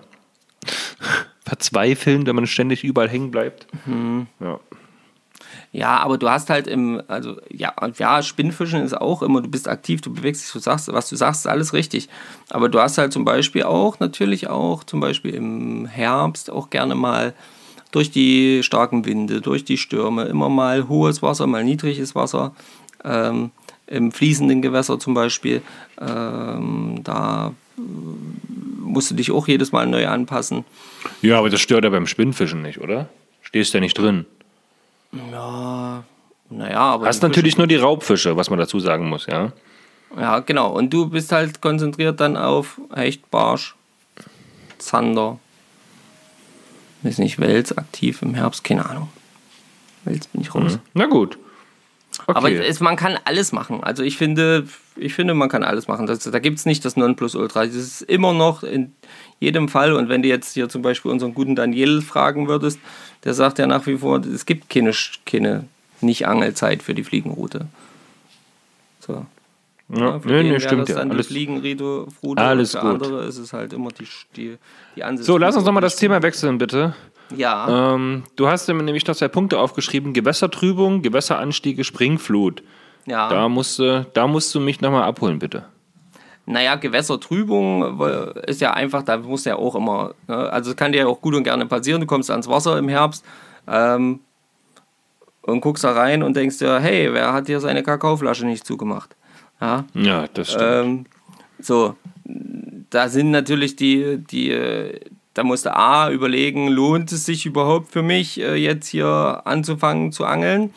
[1.44, 3.66] verzweifeln, wenn man ständig überall hängen bleibt.
[3.84, 4.26] Mhm.
[4.40, 4.58] Ja.
[5.74, 9.68] Ja, aber du hast halt im, also ja, ja, Spinnfischen ist auch immer, du bist
[9.68, 12.10] aktiv, du bewegst dich, du sagst, was du sagst, ist alles richtig.
[12.50, 16.94] Aber du hast halt zum Beispiel auch, natürlich auch, zum Beispiel im Herbst auch gerne
[16.94, 17.32] mal
[17.90, 22.54] durch die starken Winde, durch die Stürme, immer mal hohes Wasser, mal niedriges Wasser.
[23.02, 23.50] Ähm,
[23.86, 25.62] Im fließenden Gewässer zum Beispiel,
[26.00, 27.52] ähm, da
[28.78, 30.64] musst du dich auch jedes Mal neu anpassen.
[31.22, 33.08] Ja, aber das stört ja beim Spinnfischen nicht, oder?
[33.40, 34.26] Stehst ja nicht drin.
[35.12, 36.04] Ja,
[36.50, 37.06] naja, aber.
[37.06, 39.52] Hast natürlich nur die Raubfische, was man dazu sagen muss, ja.
[40.16, 40.70] Ja, genau.
[40.72, 43.74] Und du bist halt konzentriert dann auf Hecht, Barsch,
[44.78, 45.38] Zander.
[47.02, 49.08] Ist nicht Wels aktiv im Herbst, keine Ahnung.
[50.04, 50.74] Wels bin ich raus.
[50.74, 50.80] Mhm.
[50.94, 51.38] Na gut.
[52.26, 52.36] Okay.
[52.36, 53.82] Aber es, man kann alles machen.
[53.82, 56.06] Also ich finde, ich finde, man kann alles machen.
[56.06, 57.64] Das, da gibt es nicht das Nonplusultra.
[57.64, 58.92] Das ist immer noch in
[59.40, 59.94] jedem Fall.
[59.94, 62.78] Und wenn du jetzt hier zum Beispiel unseren guten Daniel fragen würdest,
[63.24, 64.92] der sagt ja nach wie vor, es gibt keine,
[65.26, 65.64] keine
[66.00, 67.66] Nicht-Angelzeit für die Fliegenroute.
[69.00, 69.26] So.
[69.88, 70.96] Ja, nee, nee, stimmt ja.
[70.96, 72.06] Alles, Fliegenroute.
[72.36, 72.82] Alles gut.
[72.82, 74.06] andere ist es halt immer die,
[74.36, 74.56] die,
[74.96, 75.26] die Ansicht.
[75.26, 76.94] So, lass uns nochmal das Thema wechseln, bitte.
[77.36, 77.94] Ja.
[77.94, 82.62] Ähm, du hast nämlich noch zwei Punkte aufgeschrieben: Gewässertrübung, Gewässeranstiege, Springflut.
[83.06, 83.28] Ja.
[83.28, 85.64] Da musst, du, da musst du mich nochmal abholen, bitte.
[86.44, 88.00] Naja, Gewässertrübung
[88.46, 90.52] ist ja einfach, da muss ja auch immer, ne?
[90.52, 92.88] also es kann dir ja auch gut und gerne passieren, du kommst ans Wasser im
[92.88, 93.24] Herbst
[93.68, 94.20] ähm,
[95.42, 99.14] und guckst da rein und denkst dir, hey, wer hat hier seine Kakaoflasche nicht zugemacht?
[99.60, 100.64] Ja, ja das stimmt.
[100.64, 101.06] Ähm,
[101.60, 101.94] so,
[102.90, 104.50] da sind natürlich die, die,
[105.34, 110.10] da musst du A überlegen, lohnt es sich überhaupt für mich, äh, jetzt hier anzufangen
[110.10, 110.74] zu angeln?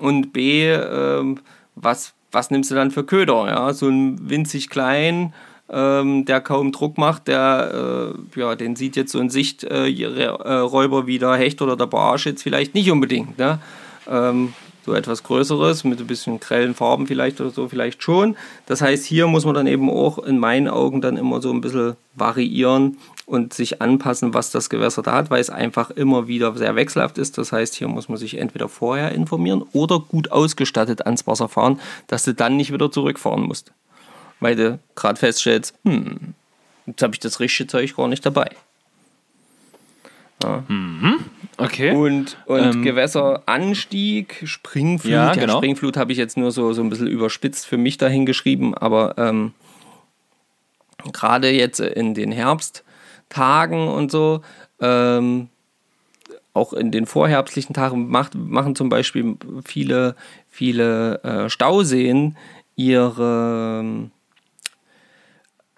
[0.00, 1.34] Und B, äh,
[1.74, 3.46] was was nimmst du dann für Köder?
[3.48, 3.72] Ja?
[3.72, 5.32] So ein winzig klein,
[5.70, 11.06] ähm, der kaum Druck macht, der, äh, ja, den sieht jetzt so ein Sichträuber äh,
[11.06, 13.38] wie der Hecht oder der Barsch jetzt vielleicht nicht unbedingt.
[13.38, 13.58] Ne?
[14.08, 14.54] Ähm,
[14.86, 18.36] so etwas Größeres mit ein bisschen grellen Farben vielleicht oder so vielleicht schon.
[18.64, 21.60] Das heißt, hier muss man dann eben auch in meinen Augen dann immer so ein
[21.60, 22.96] bisschen variieren
[23.28, 27.18] und sich anpassen, was das Gewässer da hat, weil es einfach immer wieder sehr wechselhaft
[27.18, 27.36] ist.
[27.36, 31.78] Das heißt, hier muss man sich entweder vorher informieren oder gut ausgestattet ans Wasser fahren,
[32.06, 33.72] dass du dann nicht wieder zurückfahren musst.
[34.40, 36.34] Weil du gerade feststellst, hm,
[36.86, 38.50] jetzt habe ich das richtige Zeug gar nicht dabei.
[40.42, 40.64] Ja.
[40.68, 41.16] Mhm.
[41.58, 41.94] Okay.
[41.94, 45.12] Und, und ähm, Gewässeranstieg, Springflut.
[45.12, 45.54] Ja, genau.
[45.54, 49.18] ja, Springflut habe ich jetzt nur so, so ein bisschen überspitzt für mich dahingeschrieben, aber
[49.18, 49.52] ähm,
[51.12, 52.32] gerade jetzt in den
[53.28, 54.40] Herbsttagen und so,
[54.80, 55.48] ähm,
[56.54, 60.16] auch in den vorherbstlichen Tagen macht, machen zum Beispiel viele,
[60.48, 62.36] viele äh, Stauseen
[62.74, 64.10] ihre,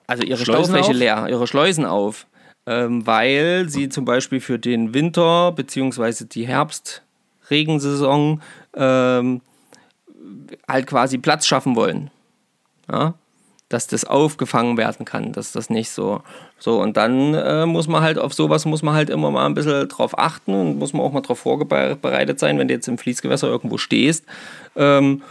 [0.07, 0.97] also ihre Schleusen Staufläche auf?
[0.97, 2.27] leer, ihre Schleusen auf
[2.67, 6.27] ähm, weil sie zum Beispiel für den Winter bzw.
[6.27, 8.43] die Herbstregensaison
[8.75, 9.41] ähm,
[10.69, 12.11] halt quasi Platz schaffen wollen.
[12.91, 13.15] Ja?
[13.71, 16.21] Dass das aufgefangen werden kann, dass das nicht so.
[16.59, 19.55] So, und dann äh, muss man halt auf sowas muss man halt immer mal ein
[19.55, 22.99] bisschen drauf achten und muss man auch mal darauf vorbereitet sein, wenn du jetzt im
[22.99, 24.27] Fließgewässer irgendwo stehst.
[24.77, 25.23] Ähm,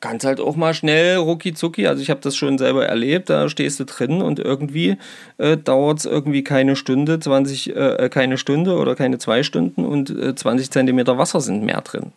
[0.00, 3.48] kannst halt auch mal schnell rucki zucki, also ich habe das schon selber erlebt, da
[3.48, 4.96] stehst du drin und irgendwie
[5.38, 10.10] äh, dauert es irgendwie keine Stunde, 20, äh, keine Stunde oder keine zwei Stunden und
[10.10, 12.12] äh, 20 Zentimeter Wasser sind mehr drin.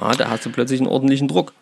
[0.00, 1.52] Ja, da hast du plötzlich einen ordentlichen Druck.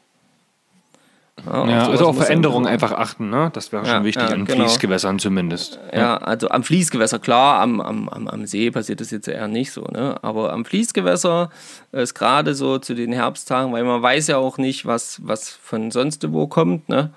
[1.47, 3.51] Ja, ja also auf Veränderungen einfach achten, ne?
[3.53, 4.65] Das wäre schon wichtig, ja, an genau.
[4.65, 5.79] Fließgewässern zumindest.
[5.93, 9.83] Ja, also am Fließgewässer, klar, am, am, am See passiert das jetzt eher nicht so,
[9.83, 10.17] ne?
[10.23, 11.51] Aber am Fließgewässer
[11.93, 15.91] ist gerade so zu den Herbsttagen, weil man weiß ja auch nicht, was, was von
[15.91, 17.11] sonst wo kommt, ne?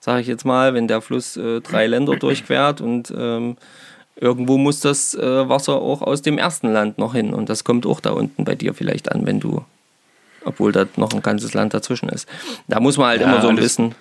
[0.00, 3.56] Sag ich jetzt mal, wenn der Fluss äh, drei Länder durchquert und ähm,
[4.16, 7.86] irgendwo muss das äh, Wasser auch aus dem ersten Land noch hin und das kommt
[7.86, 9.64] auch da unten bei dir vielleicht an, wenn du
[10.44, 12.28] obwohl da noch ein ganzes Land dazwischen ist.
[12.68, 13.94] Da muss man halt ja, immer so ein bisschen,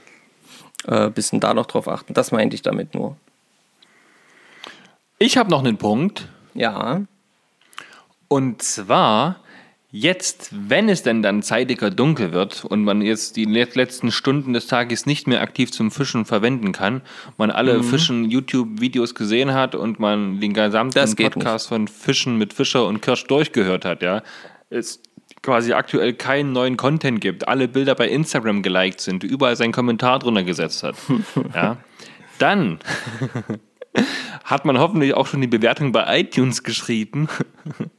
[0.88, 2.14] äh, bisschen da noch drauf achten.
[2.14, 3.18] Das meinte ich damit nur.
[5.20, 6.28] Ich habe noch einen Punkt.
[6.54, 7.02] Ja.
[8.28, 9.38] Und zwar,
[9.91, 14.68] jetzt, wenn es denn dann zeitiger dunkel wird und man jetzt die letzten Stunden des
[14.68, 17.02] Tages nicht mehr aktiv zum Fischen verwenden kann,
[17.38, 17.84] man alle mhm.
[17.84, 21.70] Fischen-YouTube-Videos gesehen hat und man den gesamten Podcast nicht.
[21.70, 24.24] von Fischen mit Fischer und Kirsch durchgehört hat, ja,
[24.70, 25.02] ist
[25.44, 30.18] quasi aktuell keinen neuen Content gibt, alle Bilder bei Instagram geliked sind, überall seinen Kommentar
[30.20, 30.96] drunter gesetzt hat,
[31.54, 31.78] ja,
[32.39, 32.80] dann
[34.44, 37.30] hat man hoffentlich auch schon die Bewertung bei iTunes geschrieben.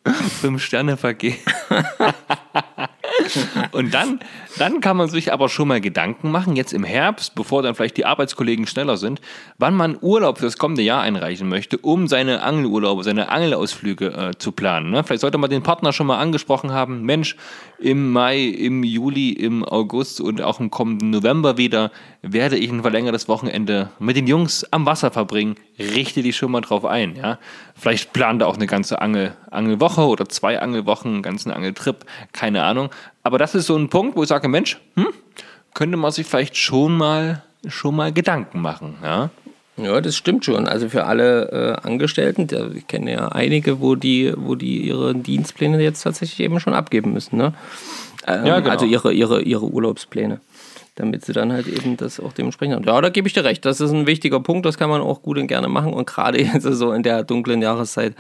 [0.41, 1.39] Fünf Sterne vergeben.
[3.73, 4.21] Und dann,
[4.59, 7.97] dann kann man sich aber schon mal Gedanken machen, jetzt im Herbst, bevor dann vielleicht
[7.97, 9.21] die Arbeitskollegen schneller sind,
[9.59, 14.39] wann man Urlaub für das kommende Jahr einreichen möchte, um seine Angelurlaube, seine Angelausflüge äh,
[14.39, 14.91] zu planen.
[14.91, 15.05] Ne?
[15.05, 17.37] Vielleicht sollte man den Partner schon mal angesprochen haben, Mensch,
[17.79, 21.91] im Mai, im Juli, im August und auch im kommenden November wieder
[22.33, 25.57] werde ich ein verlängertes Wochenende mit den Jungs am Wasser verbringen.
[25.79, 27.17] Richte dich schon mal drauf ein.
[27.17, 27.39] Ja?
[27.77, 32.63] Vielleicht plant er auch eine ganze Angel, Angelwoche oder zwei Angelwochen, einen ganzen Angeltrip, keine
[32.65, 32.91] Ahnung.
[33.23, 35.09] Aber das ist so ein Punkt, wo ich sage, Mensch, hm,
[35.75, 38.97] könnte man sich vielleicht schon mal, schon mal Gedanken machen.
[39.03, 39.31] Ja?
[39.77, 40.69] Ja, das stimmt schon.
[40.69, 41.51] Also für alle
[41.83, 42.47] äh, Angestellten,
[42.77, 47.13] ich kenne ja einige, wo die, wo die ihre Dienstpläne jetzt tatsächlich eben schon abgeben
[47.13, 47.37] müssen.
[47.37, 47.55] Ne?
[48.27, 48.71] Ähm, ja, genau.
[48.71, 50.41] Also ihre, ihre, ihre Urlaubspläne.
[50.97, 52.85] Damit sie dann halt eben das auch dementsprechend haben.
[52.85, 53.65] Ja, da gebe ich dir recht.
[53.65, 55.93] Das ist ein wichtiger Punkt, das kann man auch gut und gerne machen.
[55.93, 58.15] Und gerade jetzt so in der dunklen Jahreszeit,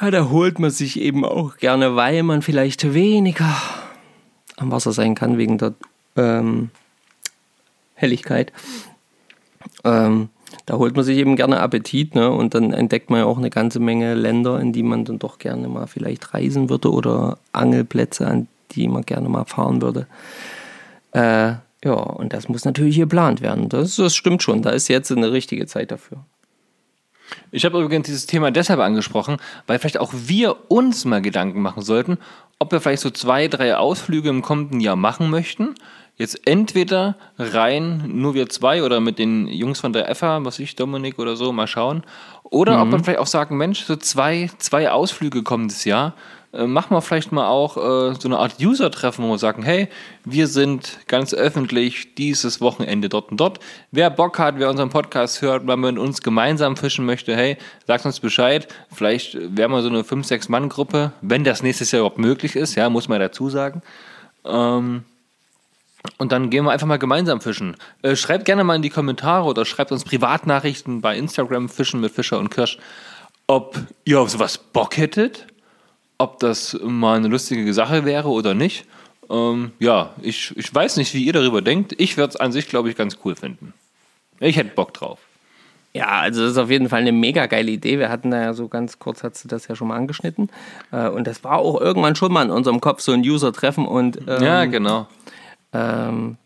[0.00, 3.56] ja, da holt man sich eben auch gerne, weil man vielleicht weniger
[4.56, 5.74] am Wasser sein kann wegen der
[6.16, 6.70] ähm,
[7.94, 8.52] Helligkeit.
[9.84, 10.28] Ähm,
[10.66, 12.30] da holt man sich eben gerne Appetit ne?
[12.30, 15.38] und dann entdeckt man ja auch eine ganze Menge Länder, in die man dann doch
[15.38, 20.06] gerne mal vielleicht reisen würde oder Angelplätze, an die man gerne mal fahren würde.
[21.12, 21.54] Äh,
[21.84, 23.68] ja, und das muss natürlich geplant werden.
[23.68, 24.62] Das, das stimmt schon.
[24.62, 26.24] Da ist jetzt eine richtige Zeit dafür.
[27.50, 29.36] Ich habe übrigens dieses Thema deshalb angesprochen,
[29.66, 32.18] weil vielleicht auch wir uns mal Gedanken machen sollten,
[32.58, 35.74] ob wir vielleicht so zwei, drei Ausflüge im kommenden Jahr machen möchten
[36.18, 40.76] jetzt entweder rein nur wir zwei oder mit den Jungs von der FA, was ich,
[40.76, 42.02] Dominik oder so, mal schauen.
[42.42, 42.82] Oder mhm.
[42.82, 46.14] ob man vielleicht auch sagen, Mensch, so zwei, zwei Ausflüge kommendes Jahr,
[46.52, 49.88] äh, machen wir vielleicht mal auch äh, so eine Art User-Treffen, wo wir sagen, hey,
[50.24, 53.60] wir sind ganz öffentlich dieses Wochenende dort und dort.
[53.90, 58.06] Wer Bock hat, wer unseren Podcast hört, man mit uns gemeinsam fischen möchte, hey, sagt
[58.06, 58.66] uns Bescheid.
[58.90, 63.08] Vielleicht wären wir so eine 5-6-Mann-Gruppe, wenn das nächstes Jahr überhaupt möglich ist, ja, muss
[63.08, 63.82] man dazu sagen.
[64.46, 65.04] Ähm,
[66.16, 67.76] und dann gehen wir einfach mal gemeinsam fischen.
[68.02, 72.12] Äh, schreibt gerne mal in die Kommentare oder schreibt uns Privatnachrichten bei Instagram Fischen mit
[72.12, 72.78] Fischer und Kirsch,
[73.46, 75.46] ob ihr auf sowas Bock hättet,
[76.18, 78.84] ob das mal eine lustige Sache wäre oder nicht.
[79.30, 81.94] Ähm, ja, ich, ich weiß nicht, wie ihr darüber denkt.
[81.98, 83.72] Ich würde es an sich, glaube ich, ganz cool finden.
[84.40, 85.18] Ich hätte Bock drauf.
[85.94, 87.98] Ja, also das ist auf jeden Fall eine mega geile Idee.
[87.98, 90.50] Wir hatten da ja so ganz kurz, hat sie das ja schon mal angeschnitten.
[90.92, 93.86] Äh, und das war auch irgendwann schon mal in unserem Kopf so ein User-Treffen.
[93.86, 95.08] Und ähm, ja, genau.
[95.72, 96.36] Ähm,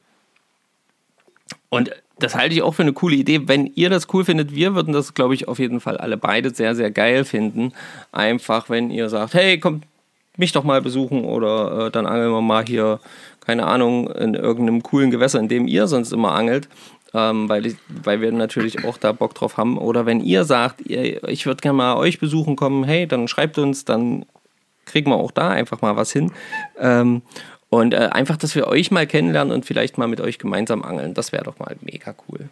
[1.68, 1.90] und
[2.22, 3.48] das halte ich auch für eine coole Idee.
[3.48, 6.54] Wenn ihr das cool findet, wir würden das, glaube ich, auf jeden Fall alle beide
[6.54, 7.72] sehr, sehr geil finden.
[8.12, 9.84] Einfach, wenn ihr sagt, hey, kommt
[10.36, 13.00] mich doch mal besuchen oder äh, dann angeln wir mal hier,
[13.40, 16.68] keine Ahnung, in irgendeinem coolen Gewässer, in dem ihr sonst immer angelt.
[17.14, 19.76] Ähm, weil, ich, weil wir natürlich auch da Bock drauf haben.
[19.76, 23.58] Oder wenn ihr sagt, ihr, ich würde gerne mal euch besuchen kommen, hey, dann schreibt
[23.58, 24.24] uns, dann
[24.86, 26.32] kriegen wir auch da einfach mal was hin.
[26.78, 27.20] Ähm,
[27.72, 31.14] und äh, einfach, dass wir euch mal kennenlernen und vielleicht mal mit euch gemeinsam angeln.
[31.14, 32.50] Das wäre doch mal mega cool.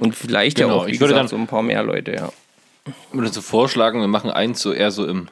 [0.00, 2.12] Und vielleicht genau, ja auch, wie ich würde gesagt, dann, so ein paar mehr Leute,
[2.12, 2.32] ja.
[2.84, 5.28] Ich würde so vorschlagen, wir machen eins so eher so im,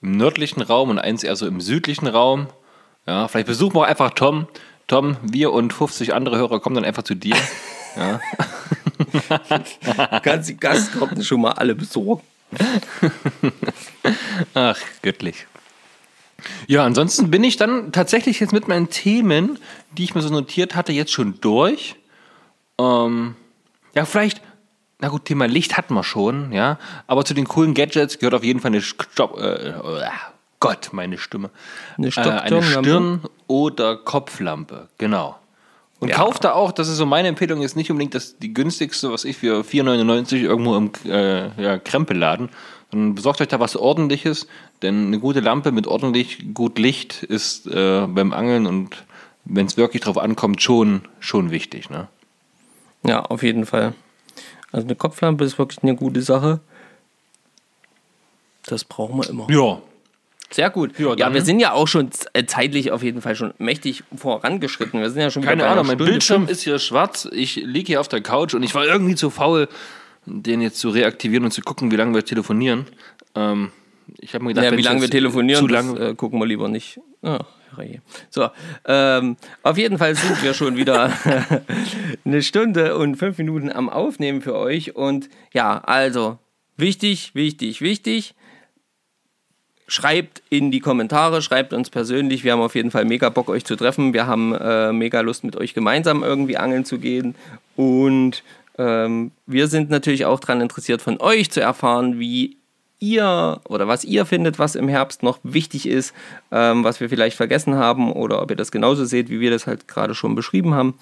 [0.00, 2.46] im nördlichen Raum und eins eher so im südlichen Raum.
[3.06, 4.46] Ja, vielleicht besuchen wir auch einfach Tom
[4.86, 7.36] Tom, wir und 50 andere Hörer kommen dann einfach zu dir.
[7.98, 8.20] Ja.
[9.00, 12.20] Du kannst die Gastkarten schon mal alle besorgen.
[14.54, 15.46] Ach, göttlich.
[16.66, 19.58] Ja, ansonsten bin ich dann tatsächlich jetzt mit meinen Themen,
[19.96, 21.96] die ich mir so notiert hatte, jetzt schon durch.
[22.78, 23.36] Ähm,
[23.94, 24.42] ja, vielleicht,
[25.00, 26.78] na gut, Thema Licht hatten wir schon, ja.
[27.06, 30.08] Aber zu den coolen Gadgets gehört auf jeden Fall eine Stopp, äh, äh,
[30.60, 31.50] Gott, meine Stimme.
[31.96, 35.38] Eine Äh, eine Stirn- oder Kopflampe, genau.
[36.00, 36.16] Und Ja.
[36.16, 39.24] kauft da auch, das ist so meine Empfehlung, ist nicht unbedingt das, die günstigste, was
[39.24, 42.50] ich für 4,99 irgendwo im äh, ja, Krempelladen.
[42.90, 44.46] Dann besorgt euch da was ordentliches,
[44.82, 49.04] denn eine gute Lampe mit ordentlich gut Licht ist äh, beim Angeln und
[49.44, 51.90] wenn es wirklich drauf ankommt, schon, schon wichtig.
[51.90, 52.08] Ne?
[53.04, 53.94] Ja, auf jeden Fall.
[54.72, 56.60] Also eine Kopflampe ist wirklich eine gute Sache.
[58.66, 59.46] Das brauchen wir immer.
[59.50, 59.80] Ja.
[60.50, 60.98] Sehr gut.
[60.98, 65.00] Ja, Ja, wir sind ja auch schon äh, zeitlich auf jeden Fall schon mächtig vorangeschritten.
[65.00, 66.50] Wir sind ja schon Keine Ahnung, mein Bildschirm fünf.
[66.50, 67.28] ist hier schwarz.
[67.32, 69.68] Ich liege hier auf der Couch und ich war irgendwie zu faul,
[70.26, 72.86] den jetzt zu reaktivieren und zu gucken, wie lange wir telefonieren.
[73.34, 73.70] Ähm,
[74.18, 76.46] ich habe mir gedacht, Ja, wie lange wir telefonieren, zu das, lange äh, gucken wir
[76.46, 77.00] lieber nicht.
[77.22, 78.00] Herrje.
[78.30, 78.48] so,
[78.86, 81.12] ähm, auf jeden Fall sind wir schon wieder
[82.24, 84.94] eine Stunde und fünf Minuten am Aufnehmen für euch.
[84.94, 86.38] Und ja, also
[86.76, 88.34] wichtig, wichtig, wichtig.
[89.88, 92.42] Schreibt in die Kommentare, schreibt uns persönlich.
[92.42, 94.12] Wir haben auf jeden Fall mega Bock, euch zu treffen.
[94.12, 97.36] Wir haben äh, mega Lust, mit euch gemeinsam irgendwie angeln zu gehen.
[97.76, 98.42] Und
[98.78, 102.56] ähm, wir sind natürlich auch daran interessiert, von euch zu erfahren, wie
[102.98, 106.14] ihr oder was ihr findet, was im Herbst noch wichtig ist,
[106.50, 109.66] ähm, was wir vielleicht vergessen haben oder ob ihr das genauso seht, wie wir das
[109.66, 110.94] halt gerade schon beschrieben haben.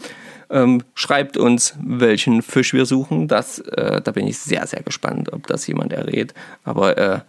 [0.50, 3.28] Ähm, schreibt uns, welchen Fisch wir suchen.
[3.28, 6.34] Das, äh, da bin ich sehr, sehr gespannt, ob das jemand errät.
[6.64, 7.20] Aber äh,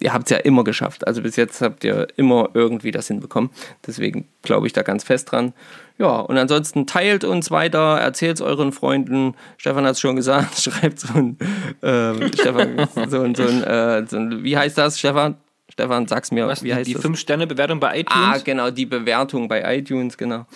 [0.00, 1.06] ihr habt es ja immer geschafft.
[1.06, 3.50] Also bis jetzt habt ihr immer irgendwie das hinbekommen.
[3.86, 5.52] Deswegen glaube ich da ganz fest dran.
[5.96, 9.34] Ja, und ansonsten teilt uns weiter, erzählt es euren Freunden.
[9.56, 11.38] Stefan hat es schon gesagt, schreibt so ein,
[11.82, 15.36] ähm, Stefan, so ein, so ein, äh, so ein, wie heißt das, Stefan?
[15.70, 17.04] Stefan, sag's mir, Was, wie die, heißt die das?
[17.04, 18.26] 5-Sterne-Bewertung bei iTunes?
[18.26, 20.46] Ah, genau, die Bewertung bei iTunes, genau.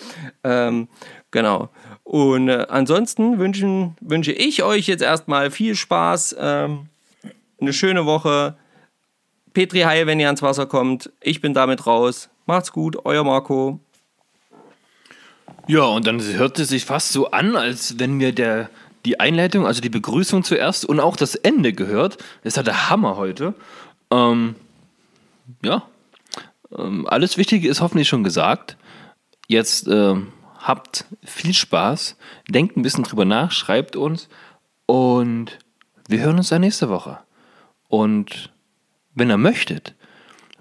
[0.43, 0.87] Ähm,
[1.31, 1.69] genau.
[2.03, 6.89] Und äh, ansonsten wünschen, wünsche ich euch jetzt erstmal viel Spaß, ähm,
[7.59, 8.55] eine schöne Woche.
[9.53, 11.11] Petri Heil, wenn ihr ans Wasser kommt.
[11.21, 12.29] Ich bin damit raus.
[12.45, 13.79] Macht's gut, euer Marco.
[15.69, 18.71] Ja, und dann hört es sich fast so an, als wenn mir der,
[19.05, 22.17] die Einleitung, also die Begrüßung zuerst und auch das Ende gehört.
[22.43, 23.53] Das ja der Hammer heute.
[24.09, 24.55] Ähm,
[25.63, 25.83] ja,
[26.75, 28.77] ähm, alles Wichtige ist hoffentlich schon gesagt.
[29.47, 32.17] Jetzt ähm, habt viel Spaß,
[32.49, 34.27] denkt ein bisschen drüber nach, schreibt uns
[34.87, 35.59] und
[36.07, 37.19] wir hören uns dann nächste Woche.
[37.87, 38.51] Und
[39.13, 39.93] wenn ihr möchtet,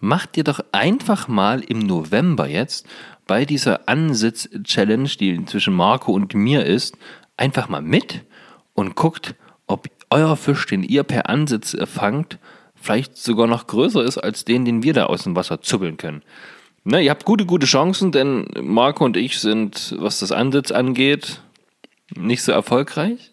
[0.00, 2.86] macht ihr doch einfach mal im November jetzt
[3.28, 6.98] bei dieser Ansitz-Challenge, die zwischen Marco und mir ist,
[7.36, 8.24] einfach mal mit
[8.74, 9.36] und guckt,
[9.68, 12.38] ob euer Fisch, den ihr per Ansitz äh, fangt,
[12.74, 16.22] vielleicht sogar noch größer ist als den, den wir da aus dem Wasser zuppeln können.
[16.84, 21.42] Ne, ihr habt gute, gute Chancen, denn Marco und ich sind, was das Ansitz angeht,
[22.16, 23.32] nicht so erfolgreich.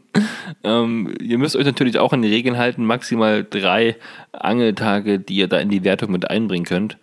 [0.64, 3.96] ähm, ihr müsst euch natürlich auch an die Regeln halten, maximal drei
[4.32, 6.98] Angeltage, die ihr da in die Wertung mit einbringen könnt,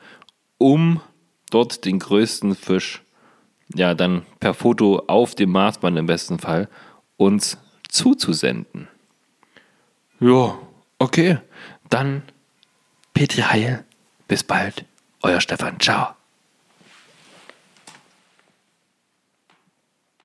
[0.59, 1.01] um
[1.49, 3.01] dort den größten Fisch,
[3.75, 6.69] ja, dann per Foto auf dem Maßband im besten Fall,
[7.17, 7.57] uns
[7.89, 8.87] zuzusenden.
[10.19, 10.57] Ja,
[10.99, 11.39] okay.
[11.89, 12.23] Dann
[13.13, 13.83] Petri Heil.
[14.27, 14.85] Bis bald.
[15.21, 15.79] Euer Stefan.
[15.79, 16.16] Ciao.